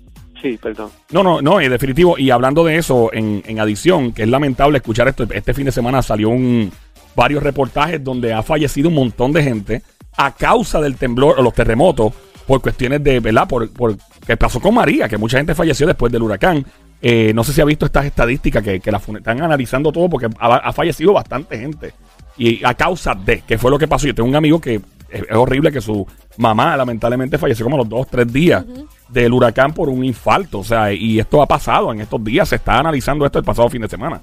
Sí, 0.43 0.59
perdón. 0.61 0.91
No, 1.11 1.23
no, 1.23 1.41
no, 1.41 1.59
en 1.61 1.71
definitivo. 1.71 2.17
Y 2.17 2.29
hablando 2.29 2.63
de 2.65 2.75
eso, 2.77 3.09
en, 3.13 3.41
en 3.47 3.59
adición, 3.59 4.11
que 4.11 4.23
es 4.23 4.29
lamentable 4.29 4.77
escuchar 4.77 5.07
esto, 5.07 5.25
este 5.31 5.53
fin 5.55 5.65
de 5.65 5.71
semana 5.71 6.01
salió 6.03 6.29
un 6.29 6.71
varios 7.15 7.41
reportajes 7.41 8.03
donde 8.03 8.33
ha 8.33 8.43
fallecido 8.43 8.89
un 8.89 8.95
montón 8.95 9.31
de 9.31 9.41
gente 9.41 9.81
a 10.17 10.33
causa 10.35 10.81
del 10.81 10.95
temblor 10.97 11.39
o 11.39 11.41
los 11.43 11.53
terremotos 11.53 12.11
por 12.45 12.59
cuestiones 12.61 13.01
de, 13.03 13.19
¿verdad? 13.21 13.47
Por, 13.47 13.71
por 13.71 13.95
que 14.27 14.35
pasó 14.35 14.59
con 14.59 14.73
María, 14.75 15.07
que 15.07 15.17
mucha 15.17 15.37
gente 15.37 15.55
falleció 15.55 15.87
después 15.87 16.11
del 16.11 16.23
huracán. 16.23 16.65
Eh, 17.01 17.31
no 17.33 17.43
sé 17.43 17.53
si 17.53 17.61
ha 17.61 17.65
visto 17.65 17.85
estas 17.85 18.05
estadísticas 18.05 18.61
que, 18.63 18.79
que 18.79 18.91
la 18.91 18.99
fune- 18.99 19.19
están 19.19 19.41
analizando 19.41 19.91
todo 19.91 20.09
porque 20.09 20.27
ha, 20.39 20.55
ha 20.57 20.73
fallecido 20.73 21.13
bastante 21.13 21.57
gente 21.57 21.93
Y 22.37 22.63
a 22.65 22.73
causa 22.73 23.13
de, 23.13 23.41
que 23.41 23.57
fue 23.57 23.69
lo 23.71 23.77
que 23.79 23.87
pasó. 23.87 24.07
Yo 24.07 24.15
tengo 24.15 24.27
un 24.27 24.35
amigo 24.35 24.59
que 24.59 24.81
es, 25.13 25.23
es 25.29 25.35
horrible 25.35 25.71
que 25.71 25.81
su 25.81 26.05
mamá 26.37 26.75
lamentablemente 26.75 27.37
falleció 27.37 27.65
como 27.65 27.75
a 27.77 27.79
los 27.79 27.89
dos, 27.89 28.07
tres 28.07 28.31
días 28.31 28.65
del 29.09 29.33
huracán 29.33 29.73
por 29.73 29.89
un 29.89 30.03
infarto. 30.03 30.59
O 30.59 30.63
sea, 30.63 30.91
y 30.91 31.19
esto 31.19 31.41
ha 31.41 31.45
pasado 31.45 31.91
en 31.91 32.01
estos 32.01 32.23
días. 32.23 32.49
Se 32.49 32.55
está 32.55 32.79
analizando 32.79 33.25
esto 33.25 33.39
el 33.39 33.45
pasado 33.45 33.69
fin 33.69 33.81
de 33.81 33.89
semana. 33.89 34.21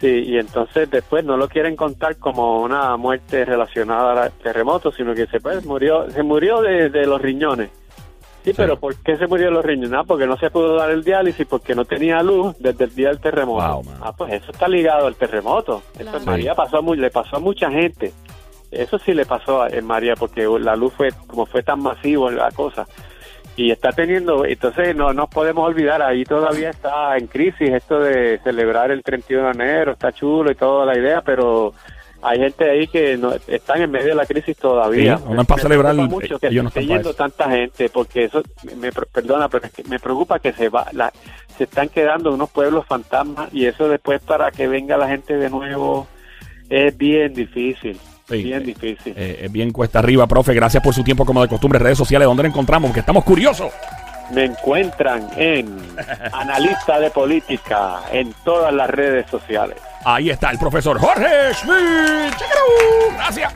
Sí, 0.00 0.08
y 0.08 0.36
entonces 0.38 0.90
después 0.90 1.24
no 1.24 1.36
lo 1.36 1.48
quieren 1.48 1.76
contar 1.76 2.16
como 2.16 2.60
una 2.60 2.96
muerte 2.96 3.44
relacionada 3.44 4.24
al 4.24 4.32
terremoto, 4.32 4.90
sino 4.90 5.14
que 5.14 5.26
se 5.26 5.38
pues, 5.38 5.64
murió, 5.64 6.10
se 6.10 6.24
murió 6.24 6.60
de, 6.60 6.90
de 6.90 7.06
los 7.06 7.22
riñones. 7.22 7.70
Sí, 8.44 8.52
pero 8.56 8.76
¿por 8.76 8.96
qué 8.96 9.16
se 9.16 9.28
murió 9.28 9.46
de 9.46 9.52
los 9.52 9.64
riñones? 9.64 9.92
Ah, 10.00 10.04
porque 10.04 10.26
no 10.26 10.36
se 10.36 10.50
pudo 10.50 10.74
dar 10.74 10.90
el 10.90 11.04
diálisis, 11.04 11.46
porque 11.46 11.76
no 11.76 11.84
tenía 11.84 12.20
luz 12.24 12.56
desde 12.58 12.84
el 12.86 12.94
día 12.96 13.08
del 13.10 13.20
terremoto. 13.20 13.62
Wow, 13.82 13.94
ah, 14.02 14.12
pues 14.16 14.32
eso 14.32 14.50
está 14.50 14.66
ligado 14.66 15.06
al 15.06 15.14
terremoto. 15.14 15.82
Eso 15.94 16.02
Claro. 16.02 16.18
en 16.18 16.24
María 16.24 16.54
pasó 16.56 16.82
le 16.82 17.10
pasó 17.10 17.36
a 17.36 17.38
mucha 17.38 17.70
gente. 17.70 18.12
Eso 18.72 18.98
sí 18.98 19.12
le 19.14 19.26
pasó 19.26 19.62
a- 19.62 19.68
en 19.68 19.84
María, 19.86 20.14
porque 20.16 20.48
la 20.60 20.74
luz 20.74 20.92
fue, 20.96 21.10
como 21.26 21.46
fue 21.46 21.62
tan 21.62 21.80
masivo 21.80 22.30
la 22.30 22.50
cosa. 22.50 22.86
Y 23.54 23.70
está 23.70 23.92
teniendo, 23.92 24.46
entonces 24.46 24.96
no 24.96 25.12
nos 25.12 25.28
podemos 25.28 25.68
olvidar, 25.68 26.00
ahí 26.00 26.24
todavía 26.24 26.70
está 26.70 27.16
en 27.18 27.26
crisis 27.26 27.68
esto 27.70 28.00
de 28.00 28.40
celebrar 28.42 28.90
el 28.90 29.02
31 29.02 29.48
de 29.48 29.52
enero, 29.52 29.92
está 29.92 30.10
chulo 30.10 30.50
y 30.50 30.54
toda 30.54 30.86
la 30.86 30.96
idea, 30.98 31.20
pero 31.20 31.74
hay 32.22 32.38
gente 32.38 32.70
ahí 32.70 32.86
que 32.86 33.18
no, 33.18 33.34
están 33.46 33.82
en 33.82 33.90
medio 33.90 34.06
de 34.08 34.14
la 34.14 34.24
crisis 34.24 34.56
todavía. 34.56 35.16
Sí, 35.18 35.24
no 35.34 35.44
para 35.44 35.60
celebrar, 35.62 35.94
mucho 36.08 36.38
que 36.38 36.46
ellos 36.46 36.62
no 36.64 36.68
esté 36.68 36.80
yendo 36.86 37.14
tanta 37.14 37.50
gente, 37.50 37.88
porque 37.90 38.24
eso, 38.24 38.42
me, 38.64 38.74
me- 38.76 38.92
perdona, 38.92 39.48
pero 39.50 39.66
es 39.66 39.72
que 39.72 39.84
me 39.84 39.98
preocupa 39.98 40.38
que 40.38 40.52
se 40.54 40.70
va, 40.70 40.86
la, 40.92 41.12
se 41.58 41.64
están 41.64 41.90
quedando 41.90 42.32
unos 42.32 42.48
pueblos 42.48 42.86
fantasmas 42.86 43.52
y 43.52 43.66
eso 43.66 43.86
después 43.86 44.22
para 44.22 44.50
que 44.50 44.66
venga 44.66 44.96
la 44.96 45.08
gente 45.08 45.36
de 45.36 45.50
nuevo 45.50 46.06
es 46.70 46.96
bien 46.96 47.34
difícil, 47.34 47.98
Sí. 48.28 48.42
bien 48.42 48.64
difícil. 48.64 49.14
Eh, 49.16 49.40
es 49.44 49.52
bien 49.52 49.70
cuesta 49.72 49.98
arriba, 49.98 50.26
profe. 50.26 50.54
Gracias 50.54 50.82
por 50.82 50.94
su 50.94 51.02
tiempo, 51.02 51.24
como 51.26 51.42
de 51.42 51.48
costumbre. 51.48 51.78
Redes 51.78 51.98
sociales, 51.98 52.26
¿dónde 52.26 52.44
lo 52.44 52.48
encontramos? 52.48 52.88
Porque 52.90 53.00
estamos 53.00 53.24
curiosos. 53.24 53.72
Me 54.32 54.44
encuentran 54.44 55.28
en 55.36 55.78
analista 56.32 56.98
de 56.98 57.10
política 57.10 58.00
en 58.12 58.32
todas 58.44 58.72
las 58.72 58.88
redes 58.88 59.28
sociales. 59.30 59.76
Ahí 60.04 60.30
está 60.30 60.50
el 60.50 60.58
profesor 60.58 60.98
Jorge 60.98 61.52
Schmidt. 61.54 62.34
Gracias. 63.16 63.52